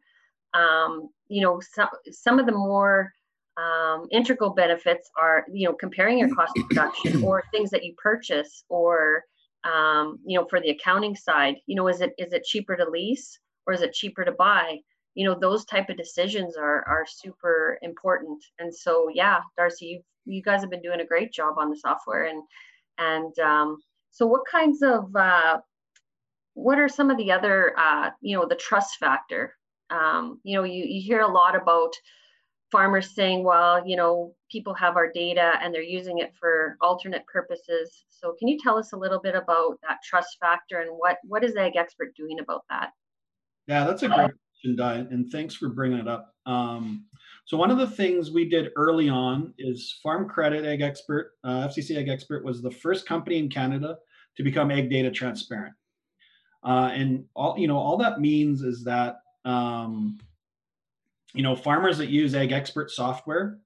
um, 0.53 1.09
you 1.27 1.41
know, 1.41 1.61
some, 1.61 1.89
some 2.11 2.39
of 2.39 2.45
the 2.45 2.51
more 2.51 3.11
um, 3.57 4.07
integral 4.11 4.51
benefits 4.51 5.09
are, 5.21 5.45
you 5.51 5.67
know, 5.67 5.73
comparing 5.73 6.17
your 6.17 6.33
cost 6.33 6.53
of 6.57 6.67
production 6.67 7.23
or 7.23 7.43
things 7.51 7.69
that 7.71 7.83
you 7.83 7.93
purchase 8.01 8.63
or, 8.69 9.23
um, 9.63 10.19
you 10.25 10.37
know, 10.39 10.45
for 10.49 10.59
the 10.59 10.71
accounting 10.71 11.15
side, 11.15 11.55
you 11.67 11.75
know, 11.75 11.87
is 11.87 12.01
it 12.01 12.13
is 12.17 12.33
it 12.33 12.43
cheaper 12.43 12.75
to 12.75 12.89
lease 12.89 13.39
or 13.67 13.73
is 13.73 13.81
it 13.81 13.93
cheaper 13.93 14.25
to 14.25 14.31
buy? 14.31 14.77
You 15.15 15.25
know, 15.25 15.37
those 15.39 15.65
type 15.65 15.89
of 15.89 15.97
decisions 15.97 16.57
are 16.57 16.87
are 16.87 17.05
super 17.07 17.77
important. 17.81 18.43
And 18.59 18.73
so, 18.73 19.09
yeah, 19.13 19.39
Darcy, 19.57 19.85
you 19.85 20.01
you 20.25 20.41
guys 20.41 20.61
have 20.61 20.69
been 20.69 20.81
doing 20.81 21.01
a 21.01 21.05
great 21.05 21.31
job 21.31 21.55
on 21.57 21.69
the 21.69 21.75
software 21.75 22.25
and 22.25 22.41
and 22.97 23.37
um, 23.39 23.77
so 24.11 24.25
what 24.25 24.41
kinds 24.51 24.81
of 24.81 25.15
uh, 25.15 25.59
what 26.53 26.79
are 26.79 26.89
some 26.89 27.09
of 27.09 27.17
the 27.17 27.31
other 27.31 27.77
uh, 27.77 28.09
you 28.21 28.37
know 28.37 28.45
the 28.47 28.55
trust 28.55 28.97
factor 28.99 29.53
um, 29.91 30.39
you 30.43 30.57
know, 30.57 30.63
you, 30.63 30.85
you 30.85 31.01
hear 31.01 31.21
a 31.21 31.31
lot 31.31 31.55
about 31.55 31.91
farmers 32.71 33.13
saying, 33.13 33.43
well, 33.43 33.85
you 33.85 33.97
know, 33.97 34.33
people 34.49 34.73
have 34.73 34.95
our 34.95 35.11
data 35.11 35.53
and 35.61 35.73
they're 35.73 35.81
using 35.81 36.19
it 36.19 36.31
for 36.39 36.77
alternate 36.81 37.25
purposes. 37.27 38.05
So 38.09 38.33
can 38.39 38.47
you 38.47 38.57
tell 38.63 38.77
us 38.77 38.93
a 38.93 38.97
little 38.97 39.19
bit 39.19 39.35
about 39.35 39.77
that 39.87 39.97
trust 40.03 40.37
factor 40.39 40.79
and 40.79 40.91
what, 40.91 41.17
what 41.23 41.43
is 41.43 41.55
Ag 41.55 41.75
Expert 41.75 42.15
doing 42.15 42.39
about 42.39 42.63
that? 42.69 42.91
Yeah, 43.67 43.83
that's 43.83 44.03
a 44.03 44.07
great 44.07 44.31
question, 44.31 44.75
Diane, 44.75 45.07
and 45.11 45.29
thanks 45.31 45.53
for 45.53 45.69
bringing 45.69 45.99
it 45.99 46.07
up. 46.07 46.33
Um, 46.45 47.05
so 47.51 47.57
one 47.57 47.69
of 47.69 47.77
the 47.77 47.85
things 47.85 48.31
we 48.31 48.47
did 48.47 48.69
early 48.77 49.09
on 49.09 49.53
is 49.57 49.99
Farm 50.01 50.25
Credit 50.29 50.63
Ag 50.63 50.79
Expert, 50.79 51.33
uh, 51.43 51.67
FCC 51.67 51.97
Ag 51.97 52.07
Expert 52.07 52.45
was 52.45 52.61
the 52.61 52.71
first 52.71 53.05
company 53.05 53.39
in 53.39 53.49
Canada 53.49 53.97
to 54.37 54.43
become 54.43 54.71
ag 54.71 54.89
data 54.89 55.11
transparent. 55.11 55.73
Uh, 56.63 56.91
and 56.93 57.25
all 57.35 57.59
you 57.59 57.67
know, 57.67 57.75
all 57.75 57.97
that 57.97 58.21
means 58.21 58.61
is 58.61 58.85
that 58.85 59.17
um, 59.43 60.17
you 61.33 61.43
know, 61.43 61.53
farmers 61.53 61.97
that 61.97 62.07
use 62.07 62.33
Ag 62.35 62.53
Expert 62.53 62.89
software, 62.89 63.59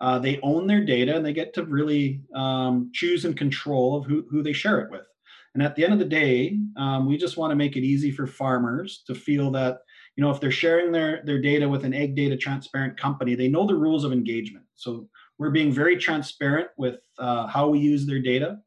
uh, 0.00 0.18
they 0.18 0.40
own 0.42 0.66
their 0.66 0.84
data 0.84 1.14
and 1.14 1.24
they 1.24 1.32
get 1.32 1.54
to 1.54 1.64
really 1.64 2.20
um, 2.34 2.90
choose 2.92 3.24
and 3.24 3.36
control 3.36 3.98
of 3.98 4.04
who, 4.04 4.26
who 4.28 4.42
they 4.42 4.52
share 4.52 4.80
it 4.80 4.90
with. 4.90 5.06
And 5.54 5.62
at 5.62 5.76
the 5.76 5.84
end 5.84 5.92
of 5.92 6.00
the 6.00 6.04
day, 6.06 6.58
um, 6.76 7.06
we 7.06 7.16
just 7.16 7.36
want 7.36 7.52
to 7.52 7.56
make 7.56 7.76
it 7.76 7.84
easy 7.84 8.10
for 8.10 8.26
farmers 8.26 9.04
to 9.06 9.14
feel 9.14 9.52
that, 9.52 9.82
you 10.18 10.24
know, 10.24 10.32
if 10.32 10.40
they're 10.40 10.50
sharing 10.50 10.90
their, 10.90 11.22
their 11.24 11.40
data 11.40 11.68
with 11.68 11.84
an 11.84 11.94
ag 11.94 12.16
data 12.16 12.36
transparent 12.36 12.98
company, 12.98 13.36
they 13.36 13.46
know 13.46 13.64
the 13.64 13.74
rules 13.76 14.02
of 14.02 14.12
engagement. 14.12 14.64
So 14.74 15.08
we're 15.38 15.50
being 15.50 15.70
very 15.70 15.96
transparent 15.96 16.70
with 16.76 16.96
uh, 17.20 17.46
how 17.46 17.68
we 17.68 17.78
use 17.78 18.04
their 18.04 18.20
data. 18.20 18.58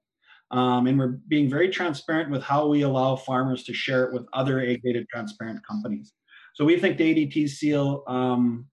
Um, 0.52 0.88
and 0.88 0.98
we're 0.98 1.20
being 1.28 1.50
very 1.50 1.68
transparent 1.68 2.32
with 2.32 2.42
how 2.42 2.68
we 2.68 2.84
allow 2.84 3.18
farmers 3.18 3.66
to 3.66 3.74
share 3.74 4.06
it 4.06 4.14
with 4.14 4.26
other 4.32 4.62
ag 4.62 4.82
data 4.82 5.04
transparent 5.12 5.60
companies. 5.68 6.14
So 6.54 6.64
we 6.64 6.80
think 6.80 6.98
the 6.98 7.28
ADT 7.28 7.50
seal 7.50 8.06
um, 8.08 8.68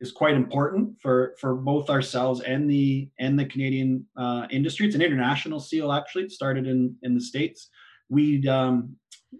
is 0.00 0.10
quite 0.10 0.34
important 0.34 0.96
for 1.00 1.36
for 1.40 1.54
both 1.54 1.88
ourselves 1.88 2.40
and 2.40 2.68
the 2.68 3.08
and 3.20 3.38
the 3.38 3.44
Canadian 3.44 4.06
uh, 4.16 4.48
industry. 4.50 4.86
It's 4.86 4.96
an 4.96 5.02
international 5.02 5.60
seal 5.60 5.92
actually. 5.92 6.24
It 6.24 6.32
started 6.32 6.66
in 6.66 6.96
in 7.02 7.14
the 7.14 7.20
states. 7.20 7.68
We 8.08 8.46
um, 8.48 8.96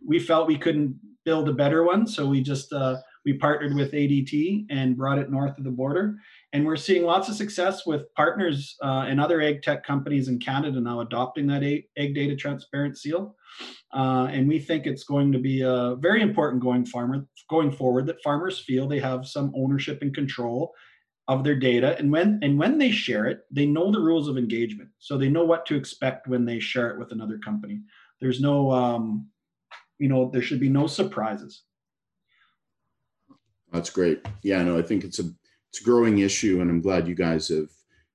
we 0.06 0.18
felt 0.18 0.46
we 0.46 0.58
couldn't 0.58 0.98
build 1.24 1.48
a 1.48 1.52
better 1.52 1.84
one, 1.84 2.06
so 2.06 2.26
we 2.26 2.42
just 2.42 2.72
uh, 2.72 2.96
we 3.24 3.34
partnered 3.34 3.74
with 3.74 3.92
ADT 3.92 4.66
and 4.70 4.96
brought 4.96 5.18
it 5.18 5.30
north 5.30 5.58
of 5.58 5.64
the 5.64 5.70
border. 5.70 6.16
And 6.54 6.64
we're 6.64 6.76
seeing 6.76 7.04
lots 7.04 7.28
of 7.28 7.34
success 7.34 7.84
with 7.84 8.12
partners 8.14 8.76
uh, 8.82 9.04
and 9.06 9.20
other 9.20 9.42
ag 9.42 9.60
tech 9.60 9.84
companies 9.84 10.28
in 10.28 10.38
Canada 10.38 10.80
now 10.80 11.00
adopting 11.00 11.46
that 11.48 11.62
ag 11.62 12.14
data 12.14 12.34
transparent 12.34 12.96
seal. 12.96 13.36
Uh, 13.94 14.28
and 14.30 14.48
we 14.48 14.58
think 14.58 14.86
it's 14.86 15.04
going 15.04 15.32
to 15.32 15.38
be 15.38 15.62
uh, 15.62 15.96
very 15.96 16.22
important 16.22 16.62
going 16.62 16.86
farmer 16.86 17.26
going 17.50 17.70
forward 17.70 18.06
that 18.06 18.22
farmers 18.22 18.58
feel 18.58 18.86
they 18.86 18.98
have 18.98 19.26
some 19.26 19.52
ownership 19.54 20.00
and 20.02 20.14
control 20.14 20.72
of 21.28 21.44
their 21.44 21.54
data 21.54 21.96
and 21.98 22.10
when 22.10 22.38
and 22.42 22.58
when 22.58 22.78
they 22.78 22.90
share 22.90 23.26
it 23.26 23.40
they 23.50 23.66
know 23.66 23.90
the 23.90 24.00
rules 24.00 24.28
of 24.28 24.38
engagement 24.38 24.88
so 24.98 25.18
they 25.18 25.28
know 25.28 25.44
what 25.44 25.66
to 25.66 25.74
expect 25.74 26.26
when 26.26 26.44
they 26.44 26.58
share 26.58 26.90
it 26.90 26.98
with 26.98 27.12
another 27.12 27.38
company 27.38 27.80
there's 28.20 28.40
no 28.40 28.70
um, 28.70 29.26
you 29.98 30.08
know 30.08 30.30
there 30.30 30.42
should 30.42 30.60
be 30.60 30.68
no 30.68 30.86
surprises 30.86 31.62
that's 33.72 33.90
great 33.90 34.20
yeah 34.42 34.62
no 34.62 34.78
i 34.78 34.82
think 34.82 35.04
it's 35.04 35.18
a 35.18 35.30
it's 35.70 35.80
a 35.80 35.84
growing 35.84 36.18
issue 36.18 36.60
and 36.60 36.70
i'm 36.70 36.80
glad 36.80 37.08
you 37.08 37.14
guys 37.14 37.48
have 37.48 37.68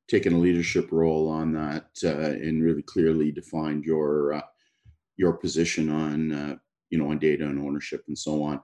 taken 0.07 0.33
a 0.33 0.37
leadership 0.37 0.91
role 0.91 1.29
on 1.29 1.53
that 1.53 1.87
uh, 2.03 2.09
and 2.09 2.63
really 2.63 2.81
clearly 2.81 3.31
defined 3.31 3.83
your 3.85 4.33
uh, 4.33 4.41
your 5.17 5.33
position 5.33 5.89
on 5.89 6.31
uh, 6.31 6.55
you 6.89 6.97
know 6.97 7.09
on 7.09 7.19
data 7.19 7.45
and 7.45 7.59
ownership 7.59 8.03
and 8.07 8.17
so 8.17 8.43
on. 8.43 8.61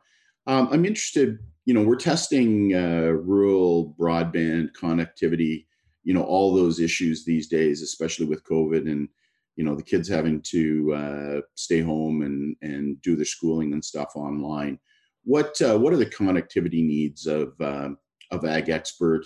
Um, 0.48 0.70
I'm 0.72 0.86
interested. 0.86 1.40
You 1.66 1.74
know, 1.74 1.84
we're 1.84 1.96
testing 1.96 2.74
uh, 2.74 3.12
rural 3.12 3.96
broadband 4.00 4.70
connectivity. 4.80 5.66
You 6.04 6.14
know, 6.14 6.24
all 6.24 6.54
those 6.54 6.80
issues 6.80 7.24
these 7.24 7.48
days, 7.48 7.82
especially 7.82 8.26
with 8.26 8.44
COVID 8.44 8.90
and 8.90 9.10
you 9.60 9.66
know 9.66 9.76
the 9.76 9.84
kids 9.84 10.08
having 10.08 10.42
to 10.42 10.94
uh, 10.94 11.42
stay 11.56 11.82
home 11.82 12.22
and 12.22 12.56
and 12.62 13.02
do 13.02 13.18
their 13.18 13.26
schooling 13.26 13.74
and 13.74 13.84
stuff 13.84 14.08
online. 14.16 14.80
What 15.26 15.62
uh, 15.62 15.78
what 15.78 15.92
are 15.92 15.98
the 15.98 16.06
connectivity 16.06 16.82
needs 16.82 17.28
of 17.28 17.52
uh, 17.60 17.90
of 18.32 18.46
Ag 18.46 18.70
Expert? 18.70 19.26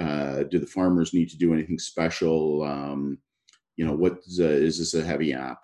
Uh, 0.00 0.44
do 0.44 0.58
the 0.58 0.66
farmers 0.66 1.12
need 1.12 1.28
to 1.28 1.36
do 1.36 1.52
anything 1.52 1.78
special? 1.78 2.62
Um, 2.62 3.18
you 3.76 3.84
know, 3.84 3.94
what 3.94 4.20
is, 4.26 4.38
is 4.38 4.78
this 4.78 4.94
a 4.94 5.04
heavy 5.04 5.34
app? 5.34 5.58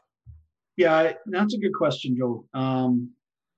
Yeah, 0.77 1.13
that's 1.25 1.55
a 1.55 1.59
good 1.59 1.75
question, 1.75 2.15
Joe. 2.15 2.47
Um, 2.53 3.13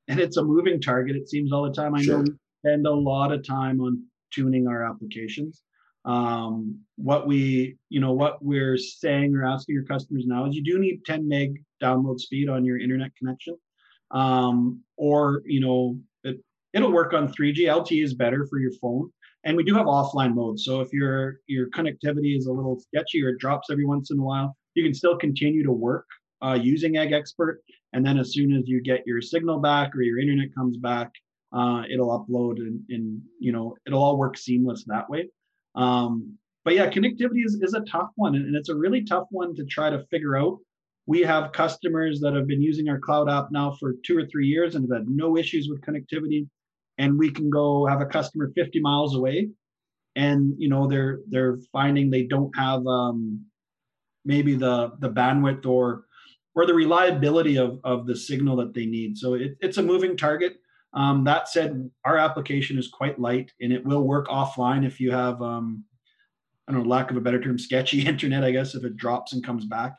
and 0.07 0.21
it's 0.21 0.37
a 0.37 0.45
moving 0.45 0.81
target. 0.81 1.17
It 1.17 1.29
seems 1.29 1.53
all 1.53 1.65
the 1.65 1.75
time. 1.75 1.97
I 1.97 2.03
sure. 2.03 2.19
know 2.19 2.21
we 2.23 2.39
spend 2.65 2.87
a 2.87 2.95
lot 2.95 3.33
of 3.33 3.45
time 3.45 3.81
on 3.81 4.05
tuning 4.33 4.69
our 4.69 4.89
applications. 4.89 5.65
Um, 6.05 6.81
what 6.97 7.27
we, 7.27 7.77
you 7.89 8.01
know, 8.01 8.13
what 8.13 8.45
we're 8.45 8.77
saying 8.77 9.35
or 9.35 9.45
asking 9.45 9.75
your 9.75 9.85
customers 9.85 10.25
now 10.27 10.47
is 10.47 10.55
you 10.55 10.63
do 10.63 10.79
need 10.79 11.05
10 11.07 11.27
meg 11.27 11.63
download 11.83 12.21
speed 12.21 12.49
on 12.49 12.65
your 12.65 12.79
internet 12.79 13.11
connection, 13.17 13.57
um, 14.11 14.81
or 14.97 15.43
you 15.47 15.61
know, 15.61 15.99
it, 16.23 16.41
it'll 16.73 16.93
work 16.93 17.15
on 17.15 17.33
3G. 17.33 17.61
LTE 17.61 18.05
is 18.05 18.15
better 18.15 18.47
for 18.47 18.59
your 18.59 18.73
phone, 18.83 19.11
and 19.45 19.57
we 19.57 19.65
do 19.65 19.75
have 19.75 19.87
offline 19.87 20.35
mode. 20.35 20.61
So 20.61 20.81
if 20.81 20.93
your 20.93 21.39
your 21.47 21.71
connectivity 21.71 22.37
is 22.37 22.47
a 22.47 22.53
little 22.53 22.79
sketchy 22.79 23.25
or 23.25 23.31
it 23.31 23.39
drops 23.39 23.71
every 23.71 23.87
once 23.87 24.11
in 24.11 24.19
a 24.19 24.23
while, 24.23 24.57
you 24.75 24.85
can 24.85 24.95
still 24.95 25.17
continue 25.17 25.63
to 25.63 25.73
work 25.73 26.07
uh, 26.43 26.59
using 26.61 26.97
Ag 26.97 27.13
Expert. 27.13 27.61
And 27.93 28.05
then 28.05 28.19
as 28.19 28.33
soon 28.33 28.55
as 28.55 28.65
you 28.67 28.83
get 28.83 29.07
your 29.07 29.23
signal 29.23 29.61
back 29.61 29.95
or 29.95 30.03
your 30.03 30.19
internet 30.19 30.55
comes 30.55 30.77
back, 30.77 31.11
uh, 31.53 31.85
it'll 31.89 32.09
upload 32.09 32.59
and, 32.59 32.81
and, 32.89 33.23
you 33.39 33.53
know 33.53 33.77
it'll 33.87 34.03
all 34.03 34.19
work 34.19 34.37
seamless 34.37 34.85
that 34.87 35.09
way. 35.09 35.29
Um, 35.75 36.39
but 36.65 36.75
yeah, 36.75 36.91
connectivity 36.91 37.45
is, 37.45 37.59
is 37.61 37.75
a 37.75 37.83
tough 37.83 38.11
one, 38.17 38.35
and 38.35 38.57
it's 38.57 38.71
a 38.71 38.75
really 38.75 39.05
tough 39.05 39.27
one 39.31 39.55
to 39.57 39.65
try 39.65 39.91
to 39.91 40.05
figure 40.11 40.37
out. 40.37 40.59
We 41.07 41.21
have 41.21 41.53
customers 41.53 42.21
that 42.21 42.35
have 42.35 42.47
been 42.47 42.63
using 42.63 42.89
our 42.89 42.99
cloud 42.99 43.29
app 43.29 43.49
now 43.51 43.77
for 43.79 43.95
two 44.07 44.17
or 44.17 44.27
three 44.27 44.47
years 44.47 44.75
and 44.75 44.91
have 44.91 45.01
had 45.01 45.09
no 45.09 45.37
issues 45.37 45.69
with 45.69 45.83
connectivity. 45.83 46.49
And 46.97 47.19
we 47.19 47.31
can 47.31 47.51
go 47.51 47.87
have 47.87 48.01
a 48.01 48.07
customer 48.07 48.51
50 48.55 48.81
miles 48.81 49.15
away, 49.15 49.51
and 50.17 50.55
you 50.57 50.69
know 50.69 50.87
they're 50.87 51.19
they're 51.29 51.59
finding 51.73 52.09
they 52.09 52.23
don't 52.23 52.57
have 52.57 52.87
um, 52.87 53.45
maybe 54.25 54.55
the 54.55 54.93
the 55.01 55.11
bandwidth 55.11 55.67
or 55.67 56.05
or 56.55 56.67
the 56.67 56.75
reliability 56.75 57.59
of, 57.59 57.81
of 57.85 58.07
the 58.07 58.17
signal 58.17 58.57
that 58.57 58.75
they 58.75 58.87
need. 58.87 59.19
So 59.19 59.35
it, 59.35 59.57
it's 59.61 59.79
a 59.79 59.83
moving 59.83 60.17
target. 60.17 60.59
Um, 60.95 61.25
that 61.25 61.49
said, 61.49 61.91
our 62.05 62.17
application 62.17 62.79
is 62.79 62.89
quite 62.89 63.19
light 63.19 63.53
and 63.61 63.73
it 63.73 63.85
will 63.85 64.05
work 64.05 64.29
offline 64.29 64.87
if 64.87 65.01
you 65.01 65.11
have, 65.11 65.43
um, 65.43 65.85
I 66.69 66.73
don't 66.73 66.83
know, 66.83 66.89
lack 66.89 67.11
of 67.11 67.17
a 67.17 67.21
better 67.21 67.41
term, 67.41 67.59
sketchy 67.59 68.03
internet, 68.07 68.45
I 68.45 68.53
guess, 68.53 68.75
if 68.75 68.85
it 68.85 68.97
drops 68.97 69.33
and 69.33 69.45
comes 69.45 69.65
back. 69.65 69.97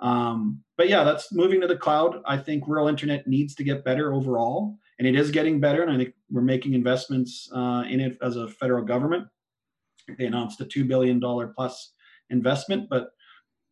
Um, 0.00 0.62
but 0.76 0.88
yeah, 0.88 1.04
that's 1.04 1.32
moving 1.32 1.60
to 1.60 1.66
the 1.66 1.76
cloud. 1.76 2.22
I 2.24 2.36
think 2.36 2.66
rural 2.66 2.88
internet 2.88 3.26
needs 3.26 3.54
to 3.56 3.64
get 3.64 3.84
better 3.84 4.14
overall, 4.14 4.78
and 4.98 5.08
it 5.08 5.16
is 5.16 5.30
getting 5.30 5.60
better. 5.60 5.82
And 5.82 5.90
I 5.90 5.96
think 5.96 6.14
we're 6.30 6.40
making 6.40 6.74
investments 6.74 7.48
uh, 7.52 7.84
in 7.88 8.00
it 8.00 8.16
as 8.22 8.36
a 8.36 8.48
federal 8.48 8.84
government. 8.84 9.26
They 10.16 10.26
announced 10.26 10.60
a 10.60 10.64
$2 10.64 10.86
billion 10.86 11.20
plus 11.54 11.92
investment, 12.30 12.88
but 12.88 13.10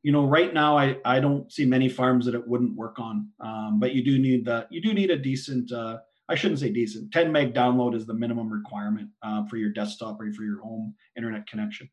you 0.03 0.13
know, 0.13 0.27
right 0.27 0.55
now 0.55 0.77
I, 0.79 0.99
I 1.05 1.19
don't 1.19 1.51
see 1.51 1.65
many 1.65 1.89
farms 1.89 2.27
that 2.27 2.35
it 2.35 2.47
wouldn't 2.47 2.77
work 2.77 2.99
on. 2.99 3.29
Um, 3.41 3.81
but 3.81 3.93
you 3.93 4.05
do 4.05 4.19
need 4.19 4.45
that. 4.45 4.69
You 4.71 4.81
do 4.81 4.95
need 4.95 5.11
a 5.11 5.17
decent. 5.17 5.73
Uh, 5.73 5.99
I 6.29 6.35
shouldn't 6.35 6.61
say 6.61 6.71
decent. 6.71 7.13
10 7.13 7.31
meg 7.31 7.55
download 7.55 7.95
is 7.95 8.07
the 8.07 8.15
minimum 8.15 8.53
requirement 8.53 9.11
uh, 9.23 9.45
for 9.47 9.57
your 9.57 9.71
desktop 9.71 10.21
or 10.21 10.33
for 10.33 10.43
your 10.43 10.61
home 10.61 10.95
internet 11.17 11.47
connection. 11.47 11.89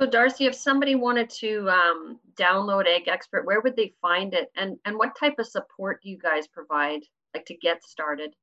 So 0.00 0.06
Darcy, 0.06 0.46
if 0.46 0.54
somebody 0.54 0.96
wanted 0.96 1.30
to 1.30 1.70
um, 1.70 2.18
download 2.36 2.86
Ag 2.86 3.08
Expert, 3.08 3.46
where 3.46 3.60
would 3.60 3.76
they 3.76 3.94
find 4.02 4.34
it, 4.34 4.50
and 4.56 4.76
and 4.84 4.98
what 4.98 5.16
type 5.18 5.38
of 5.38 5.46
support 5.46 6.02
do 6.02 6.10
you 6.10 6.18
guys 6.18 6.48
provide, 6.48 7.02
like 7.32 7.46
to 7.46 7.54
get 7.54 7.84
started? 7.84 8.34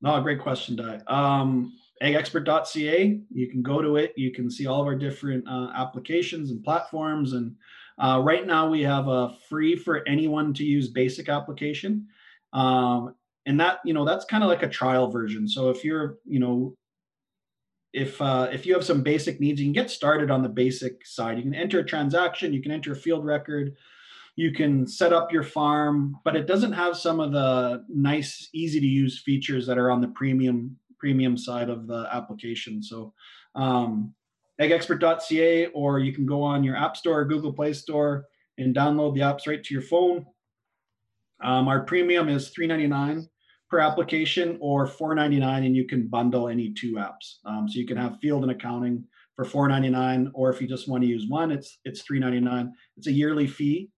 No, 0.00 0.20
great 0.20 0.40
question, 0.40 0.74
Di. 0.74 0.98
Um, 1.06 1.72
agexpert.ca. 2.02 3.20
You 3.30 3.48
can 3.48 3.62
go 3.62 3.80
to 3.80 3.96
it. 3.96 4.12
You 4.16 4.32
can 4.32 4.50
see 4.50 4.66
all 4.66 4.80
of 4.80 4.88
our 4.88 4.96
different 4.96 5.46
uh, 5.48 5.70
applications 5.76 6.50
and 6.50 6.64
platforms. 6.64 7.34
And 7.34 7.54
uh, 7.98 8.20
right 8.22 8.46
now 8.46 8.68
we 8.68 8.82
have 8.82 9.08
a 9.08 9.34
free 9.48 9.76
for 9.76 10.06
anyone 10.08 10.54
to 10.54 10.64
use 10.64 10.88
basic 10.88 11.28
application. 11.28 12.06
Um, 12.52 13.14
and 13.46 13.58
that, 13.60 13.80
you 13.84 13.94
know, 13.94 14.04
that's 14.04 14.24
kind 14.24 14.44
of 14.44 14.50
like 14.50 14.62
a 14.62 14.68
trial 14.68 15.10
version. 15.10 15.48
So 15.48 15.70
if 15.70 15.84
you're, 15.84 16.18
you 16.24 16.38
know, 16.38 16.76
if 17.92 18.20
uh, 18.22 18.48
if 18.52 18.64
you 18.64 18.72
have 18.74 18.84
some 18.84 19.02
basic 19.02 19.40
needs, 19.40 19.60
you 19.60 19.66
can 19.66 19.72
get 19.72 19.90
started 19.90 20.30
on 20.30 20.42
the 20.42 20.48
basic 20.48 21.06
side. 21.06 21.36
You 21.36 21.42
can 21.42 21.54
enter 21.54 21.80
a 21.80 21.84
transaction, 21.84 22.52
you 22.52 22.62
can 22.62 22.72
enter 22.72 22.92
a 22.92 22.96
field 22.96 23.24
record, 23.24 23.76
you 24.36 24.52
can 24.52 24.86
set 24.86 25.12
up 25.12 25.30
your 25.30 25.42
farm, 25.42 26.16
but 26.24 26.36
it 26.36 26.46
doesn't 26.46 26.72
have 26.72 26.96
some 26.96 27.20
of 27.20 27.32
the 27.32 27.84
nice, 27.88 28.48
easy 28.54 28.80
to 28.80 28.86
use 28.86 29.20
features 29.22 29.66
that 29.66 29.78
are 29.78 29.90
on 29.90 30.00
the 30.00 30.08
premium 30.08 30.76
premium 30.98 31.36
side 31.36 31.68
of 31.68 31.86
the 31.86 32.08
application. 32.12 32.82
So 32.82 33.12
um, 33.54 34.14
agexpert.ca, 34.60 35.66
or 35.66 35.98
you 35.98 36.12
can 36.12 36.26
go 36.26 36.42
on 36.42 36.64
your 36.64 36.76
App 36.76 36.96
Store 36.96 37.20
or 37.20 37.24
Google 37.24 37.52
Play 37.52 37.72
Store 37.72 38.26
and 38.58 38.74
download 38.74 39.14
the 39.14 39.20
apps 39.20 39.46
right 39.46 39.62
to 39.62 39.74
your 39.74 39.82
phone. 39.82 40.26
Um, 41.42 41.68
our 41.68 41.80
premium 41.80 42.28
is 42.28 42.52
$3.99 42.56 43.26
per 43.68 43.80
application 43.80 44.58
or 44.60 44.86
$4.99, 44.86 45.66
and 45.66 45.76
you 45.76 45.86
can 45.86 46.06
bundle 46.06 46.48
any 46.48 46.72
two 46.72 46.94
apps. 46.94 47.36
Um, 47.44 47.68
so 47.68 47.78
you 47.78 47.86
can 47.86 47.96
have 47.96 48.18
field 48.20 48.42
and 48.42 48.52
accounting 48.52 49.04
for 49.34 49.44
$4.99, 49.44 50.30
or 50.34 50.50
if 50.50 50.60
you 50.60 50.68
just 50.68 50.88
want 50.88 51.02
to 51.02 51.08
use 51.08 51.26
one, 51.28 51.50
it's 51.50 51.78
it's 51.84 52.02
$3.99. 52.02 52.70
It's 52.98 53.06
a 53.06 53.12
yearly 53.12 53.46
fee, 53.46 53.90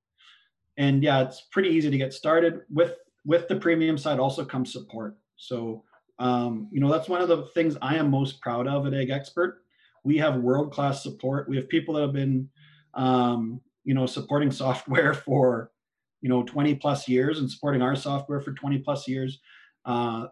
and 0.77 1.03
yeah, 1.03 1.23
it's 1.23 1.43
pretty 1.51 1.71
easy 1.71 1.91
to 1.91 1.99
get 1.99 2.13
started. 2.13 2.61
With 2.73 2.95
with 3.27 3.49
the 3.49 3.57
premium 3.57 3.99
side 3.99 4.21
also 4.21 4.45
comes 4.45 4.73
support. 4.73 5.17
So 5.37 5.83
um, 6.19 6.69
you 6.71 6.81
know, 6.81 6.91
that's 6.91 7.09
one 7.09 7.21
of 7.21 7.29
the 7.29 7.47
things 7.55 7.77
I 7.83 7.97
am 7.97 8.11
most 8.11 8.41
proud 8.41 8.69
of 8.69 8.87
at 8.87 8.95
Ag 8.95 9.11
Expert. 9.11 9.64
We 10.05 10.19
have 10.19 10.37
world 10.37 10.73
class 10.73 11.03
support. 11.03 11.49
We 11.49 11.57
have 11.57 11.69
people 11.69 11.95
that 11.95 12.03
have 12.03 12.13
been, 12.13 12.49
um, 12.95 13.61
you 13.85 13.95
know, 13.95 14.07
supporting 14.07 14.51
software 14.51 15.15
for, 15.27 15.71
you 16.21 16.29
know, 16.29 16.43
20 16.43 16.75
plus 16.77 17.09
years 17.09 17.39
and 17.39 17.51
supporting 17.51 17.83
our 17.83 17.97
software 17.97 18.41
for 18.41 18.53
20 18.53 18.79
plus 18.79 19.09
years. 19.09 19.41
Uh, 19.85 20.27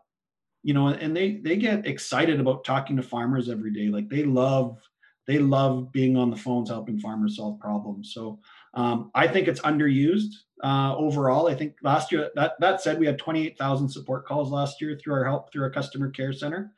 you 0.62 0.74
know, 0.74 0.88
and 0.88 1.16
they 1.16 1.40
they 1.42 1.56
get 1.56 1.86
excited 1.86 2.38
about 2.38 2.64
talking 2.64 2.96
to 2.96 3.02
farmers 3.02 3.48
every 3.48 3.72
day. 3.72 3.88
Like 3.88 4.08
they 4.08 4.22
love 4.22 4.78
they 5.26 5.38
love 5.38 5.92
being 5.92 6.16
on 6.16 6.30
the 6.30 6.36
phones 6.36 6.68
helping 6.68 6.98
farmers 6.98 7.36
solve 7.36 7.58
problems. 7.60 8.12
So 8.12 8.40
um, 8.74 9.10
I 9.14 9.28
think 9.28 9.48
it's 9.48 9.60
underused 9.60 10.32
uh, 10.64 10.96
overall. 10.96 11.48
I 11.48 11.54
think 11.54 11.74
last 11.82 12.10
year, 12.10 12.30
that, 12.34 12.54
that 12.60 12.80
said, 12.80 12.98
we 12.98 13.06
had 13.06 13.18
28,000 13.18 13.88
support 13.88 14.26
calls 14.26 14.50
last 14.50 14.80
year 14.80 14.98
through 14.98 15.14
our 15.14 15.24
help, 15.24 15.52
through 15.52 15.62
our 15.62 15.70
customer 15.70 16.10
care 16.10 16.32
center. 16.32 16.72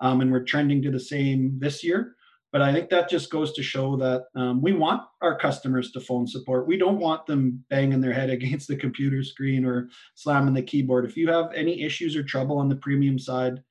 Um, 0.00 0.22
and 0.22 0.32
we're 0.32 0.44
trending 0.44 0.80
to 0.82 0.90
the 0.90 1.00
same 1.00 1.58
this 1.58 1.84
year. 1.84 2.16
But 2.52 2.62
I 2.62 2.72
think 2.72 2.90
that 2.90 3.08
just 3.08 3.30
goes 3.30 3.52
to 3.52 3.62
show 3.62 3.96
that 3.96 4.24
um, 4.34 4.60
we 4.60 4.72
want 4.72 5.02
our 5.22 5.38
customers 5.38 5.92
to 5.92 6.00
phone 6.00 6.26
support. 6.26 6.66
We 6.66 6.76
don't 6.76 6.98
want 6.98 7.26
them 7.26 7.64
banging 7.70 8.00
their 8.00 8.12
head 8.12 8.30
against 8.30 8.68
the 8.68 8.76
computer 8.76 9.22
screen 9.22 9.64
or 9.64 9.88
slamming 10.14 10.54
the 10.54 10.62
keyboard. 10.62 11.04
If 11.04 11.16
you 11.16 11.30
have 11.30 11.52
any 11.54 11.82
issues 11.82 12.16
or 12.16 12.22
trouble 12.22 12.58
on 12.58 12.68
the 12.68 12.76
premium 12.76 13.18
side, 13.18 13.62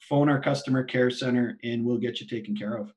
phone 0.00 0.28
our 0.28 0.40
customer 0.40 0.82
care 0.82 1.10
center 1.10 1.58
and 1.62 1.84
we'll 1.84 1.98
get 1.98 2.20
you 2.20 2.26
taken 2.26 2.56
care 2.56 2.74
of. 2.76 2.92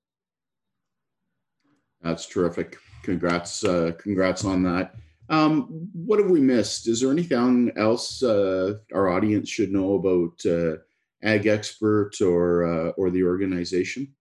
That's 2.01 2.25
terrific 2.25 2.77
congrats, 3.03 3.63
uh, 3.63 3.91
congrats 3.97 4.43
on 4.43 4.63
that. 4.63 4.95
Um, 5.29 5.89
what 5.93 6.19
have 6.19 6.29
we 6.29 6.39
missed? 6.39 6.87
Is 6.87 7.01
there 7.01 7.11
anything 7.11 7.71
else 7.77 8.21
uh, 8.21 8.75
our 8.93 9.09
audience 9.09 9.49
should 9.49 9.71
know 9.71 9.95
about 9.95 10.45
uh, 10.45 10.77
Ag 11.23 11.47
Expert 11.47 12.21
or 12.21 12.63
uh, 12.63 12.89
or 12.91 13.09
the 13.09 13.23
organization? 13.23 14.13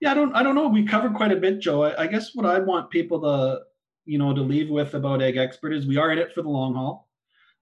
Yeah, 0.00 0.10
I 0.10 0.14
don't 0.14 0.34
I 0.34 0.42
don't 0.42 0.54
know. 0.54 0.68
We 0.68 0.84
covered 0.84 1.14
quite 1.14 1.32
a 1.32 1.36
bit, 1.36 1.60
Joe. 1.60 1.84
I, 1.84 2.02
I 2.02 2.06
guess 2.06 2.34
what 2.34 2.46
I 2.46 2.58
want 2.58 2.90
people 2.90 3.20
to 3.22 3.60
you 4.04 4.18
know 4.18 4.34
to 4.34 4.40
leave 4.42 4.70
with 4.70 4.94
about 4.94 5.22
Ag 5.22 5.36
Expert 5.36 5.72
is 5.72 5.86
we 5.86 5.96
are 5.96 6.10
in 6.10 6.18
it 6.18 6.32
for 6.32 6.42
the 6.42 6.48
long 6.48 6.74
haul. 6.74 7.08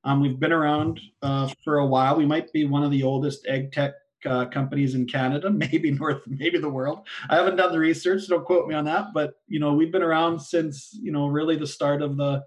Um, 0.05 0.21
we've 0.21 0.39
been 0.39 0.53
around 0.53 1.01
uh, 1.23 1.49
for 1.65 1.79
a 1.79 1.87
while. 1.87 2.17
We 2.17 2.27
might 2.27 2.53
be 2.53 2.67
one 2.67 2.83
of 2.83 2.91
the 2.91 3.03
oldest 3.03 3.47
ag 3.47 3.73
tech 3.73 3.95
uh, 4.27 4.47
companies 4.47 4.95
in 4.95 5.07
Canada, 5.07 5.51
maybe 5.51 5.91
North, 5.91 6.23
maybe 6.27 6.59
the 6.59 6.69
world. 6.69 7.07
I 7.29 7.37
haven't 7.37 7.57
done 7.57 7.73
the 7.73 7.79
research, 7.79 8.23
so 8.23 8.37
don't 8.37 8.45
quote 8.45 8.69
me 8.69 8.75
on 8.75 8.85
that. 8.87 9.09
But 9.15 9.35
you 9.47 9.61
know, 9.61 9.73
we've 9.75 9.93
been 9.93 10.03
around 10.03 10.41
since 10.41 10.91
you 10.93 11.13
know 11.13 11.27
really 11.29 11.57
the 11.57 11.67
start 11.67 12.03
of 12.03 12.17
the 12.17 12.45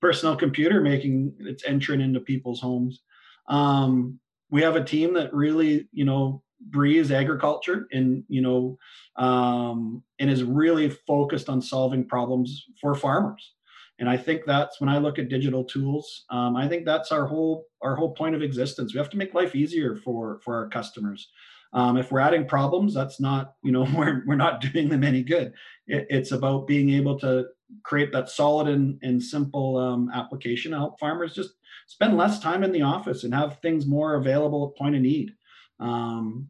personal 0.00 0.36
computer 0.36 0.80
making 0.80 1.34
its 1.40 1.64
entrance 1.64 2.02
into 2.02 2.20
people's 2.20 2.60
homes. 2.60 3.02
Um, 3.48 4.20
we 4.50 4.62
have 4.62 4.76
a 4.76 4.84
team 4.84 5.14
that 5.14 5.32
really 5.32 5.88
you 5.92 6.04
know 6.04 6.42
breathes 6.60 7.12
agriculture 7.12 7.86
and 7.92 8.24
you 8.28 8.42
know 8.42 8.78
um, 9.16 10.02
and 10.18 10.30
is 10.30 10.42
really 10.42 10.90
focused 10.90 11.48
on 11.48 11.62
solving 11.62 12.04
problems 12.06 12.66
for 12.80 12.94
farmers. 12.94 13.54
And 14.00 14.08
i 14.08 14.16
think 14.16 14.42
that's 14.46 14.80
when 14.80 14.88
i 14.88 14.98
look 14.98 15.18
at 15.18 15.28
digital 15.28 15.64
tools 15.64 16.24
um, 16.30 16.54
i 16.54 16.68
think 16.68 16.84
that's 16.84 17.10
our 17.10 17.26
whole 17.26 17.66
our 17.82 17.94
whole 17.94 18.12
point 18.12 18.34
of 18.34 18.42
existence. 18.42 18.92
We 18.92 18.98
have 18.98 19.10
to 19.10 19.16
make 19.16 19.34
life 19.34 19.54
easier 19.54 19.96
for 19.96 20.40
for 20.44 20.56
our 20.56 20.68
customers. 20.68 21.28
Um, 21.74 21.98
if 21.98 22.10
we're 22.10 22.20
adding 22.20 22.46
problems 22.46 22.94
that's 22.94 23.20
not 23.20 23.54
you 23.62 23.72
know 23.72 23.86
we're, 23.94 24.22
we're 24.26 24.36
not 24.36 24.60
doing 24.60 24.88
them 24.88 25.04
any 25.04 25.22
good. 25.22 25.52
It, 25.86 26.06
it's 26.08 26.32
about 26.32 26.66
being 26.66 26.90
able 26.90 27.18
to 27.20 27.46
create 27.82 28.12
that 28.12 28.30
solid 28.30 28.68
and, 28.68 28.98
and 29.02 29.22
simple 29.22 29.76
um, 29.76 30.10
application 30.14 30.72
to 30.72 30.78
help 30.78 30.98
farmers 30.98 31.34
just 31.34 31.50
spend 31.86 32.16
less 32.16 32.40
time 32.40 32.64
in 32.64 32.72
the 32.72 32.82
office 32.82 33.24
and 33.24 33.34
have 33.34 33.60
things 33.60 33.86
more 33.86 34.14
available 34.14 34.72
at 34.72 34.78
point 34.78 34.96
of 34.96 35.02
need 35.02 35.32
um, 35.80 36.46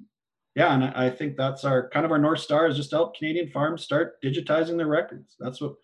yeah 0.54 0.74
and 0.74 0.84
I, 0.84 1.06
I 1.06 1.10
think 1.10 1.36
that's 1.36 1.64
our 1.64 1.88
kind 1.90 2.04
of 2.06 2.12
our 2.12 2.18
north 2.18 2.40
star 2.40 2.66
is 2.66 2.76
just 2.76 2.90
help 2.90 3.16
canadian 3.16 3.50
farms 3.50 3.82
start 3.82 4.22
digitizing 4.22 4.76
their 4.76 4.86
records 4.86 5.36
that's 5.38 5.60
what 5.60 5.74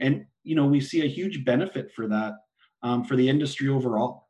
and 0.00 0.26
you 0.44 0.54
know 0.54 0.66
we 0.66 0.80
see 0.80 1.04
a 1.04 1.08
huge 1.08 1.44
benefit 1.44 1.92
for 1.94 2.08
that 2.08 2.34
um, 2.82 3.04
for 3.04 3.16
the 3.16 3.28
industry 3.28 3.68
overall. 3.68 4.28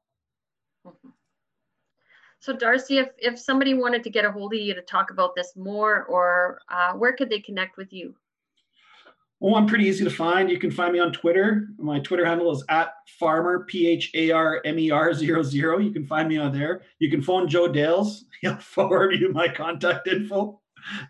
So 2.41 2.53
Darcy, 2.53 2.99
if, 2.99 3.09
if 3.19 3.39
somebody 3.39 3.75
wanted 3.75 4.03
to 4.03 4.11
get 4.11 4.25
a 4.25 4.33
hold 4.33 4.53
of 4.53 4.61
you 4.61 4.75
to 4.75 4.83
talk 4.83 5.11
about 5.11 5.37
this 5.37 5.53
more, 5.55 6.05
or 6.07 6.59
uh, 6.69 6.93
where 6.95 7.13
could 7.13 7.31
they 7.31 7.39
connect 7.39 7.77
with 7.77 7.93
you? 7.93 8.15
Oh, 9.45 9.57
I'm 9.57 9.67
pretty 9.67 9.87
easy 9.87 10.05
to 10.05 10.11
find. 10.11 10.49
You 10.49 10.59
can 10.59 10.71
find 10.71 10.93
me 10.93 11.01
on 11.01 11.13
Twitter. 11.13 11.67
My 11.77 11.99
Twitter 11.99 12.25
handle 12.25 12.53
is 12.53 12.65
at 12.69 12.93
farmer, 13.19 13.65
P 13.65 13.89
H 13.89 14.13
A 14.15 14.31
R 14.31 14.61
M 14.65 14.79
E 14.79 14.93
R 14.93 15.13
00. 15.13 15.79
You 15.79 15.91
can 15.91 16.07
find 16.07 16.29
me 16.29 16.39
on 16.39 16.53
there. 16.53 16.83
You 17.01 17.11
can 17.11 17.23
phone 17.23 17.49
Joe 17.49 17.67
Dales. 17.67 18.25
He'll 18.41 18.57
forward 18.59 19.19
you 19.19 19.33
my 19.33 19.49
contact 19.49 20.07
info. 20.07 20.61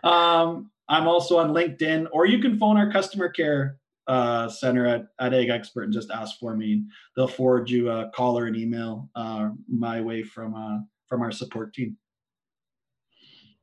Um, 0.03 0.71
I'm 0.89 1.07
also 1.07 1.39
on 1.39 1.51
LinkedIn, 1.51 2.07
or 2.11 2.27
you 2.27 2.39
can 2.39 2.59
phone 2.59 2.79
our 2.79 2.91
customer 2.91 3.29
care 3.29 3.77
uh, 4.07 4.49
center 4.49 4.87
at, 4.87 5.07
at 5.21 5.35
Ag 5.35 5.51
Expert 5.51 5.83
and 5.83 5.93
just 5.93 6.11
ask 6.11 6.39
for 6.39 6.57
me. 6.57 6.85
They'll 7.15 7.29
forward 7.29 7.69
you 7.69 7.91
a 7.91 8.11
call 8.15 8.39
or 8.39 8.47
an 8.47 8.57
email 8.57 9.11
uh, 9.15 9.51
my 9.69 10.01
way 10.01 10.23
from 10.23 10.55
uh, 10.55 10.79
from 11.07 11.21
our 11.21 11.33
support 11.33 11.75
team. 11.75 11.99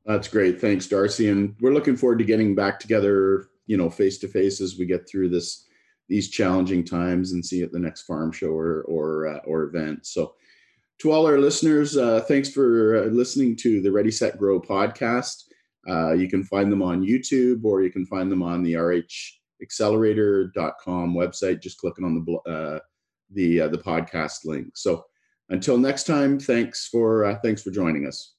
That's 0.06 0.28
great. 0.28 0.60
Thanks, 0.60 0.86
Darcy. 0.86 1.28
And 1.28 1.56
we're 1.60 1.74
looking 1.74 1.96
forward 1.96 2.18
to 2.18 2.24
getting 2.24 2.54
back 2.54 2.78
together 2.78 3.48
you 3.70 3.76
know 3.76 3.88
face 3.88 4.18
to 4.18 4.26
face 4.26 4.60
as 4.60 4.76
we 4.76 4.84
get 4.84 5.08
through 5.08 5.28
this 5.28 5.68
these 6.08 6.28
challenging 6.28 6.82
times 6.82 7.30
and 7.30 7.46
see 7.46 7.58
you 7.58 7.64
at 7.64 7.70
the 7.70 7.78
next 7.78 8.02
farm 8.02 8.32
show 8.32 8.48
or 8.48 8.82
or 8.88 9.28
uh, 9.28 9.38
or 9.46 9.62
event. 9.62 10.04
So 10.04 10.34
to 10.98 11.12
all 11.12 11.24
our 11.24 11.38
listeners, 11.38 11.96
uh, 11.96 12.24
thanks 12.26 12.50
for 12.50 12.96
uh, 12.96 13.04
listening 13.06 13.54
to 13.58 13.80
the 13.80 13.92
Ready 13.92 14.10
Set 14.10 14.38
Grow 14.38 14.60
podcast. 14.60 15.44
Uh, 15.88 16.14
you 16.14 16.28
can 16.28 16.42
find 16.42 16.72
them 16.72 16.82
on 16.82 17.06
YouTube 17.06 17.64
or 17.64 17.80
you 17.80 17.92
can 17.92 18.06
find 18.06 18.28
them 18.30 18.42
on 18.42 18.64
the 18.64 18.72
rhaccelerator.com 18.72 21.14
website. 21.14 21.62
Just 21.62 21.78
clicking 21.78 22.04
on 22.04 22.16
the 22.16 22.22
uh, 22.50 22.80
the 23.30 23.60
uh, 23.60 23.68
the 23.68 23.78
podcast 23.78 24.46
link. 24.46 24.72
So 24.74 25.04
until 25.48 25.78
next 25.78 26.08
time, 26.08 26.40
thanks 26.40 26.88
for 26.88 27.38
thanks 27.44 27.62
for 27.62 27.70
joining 27.70 28.08
us. 28.08 28.34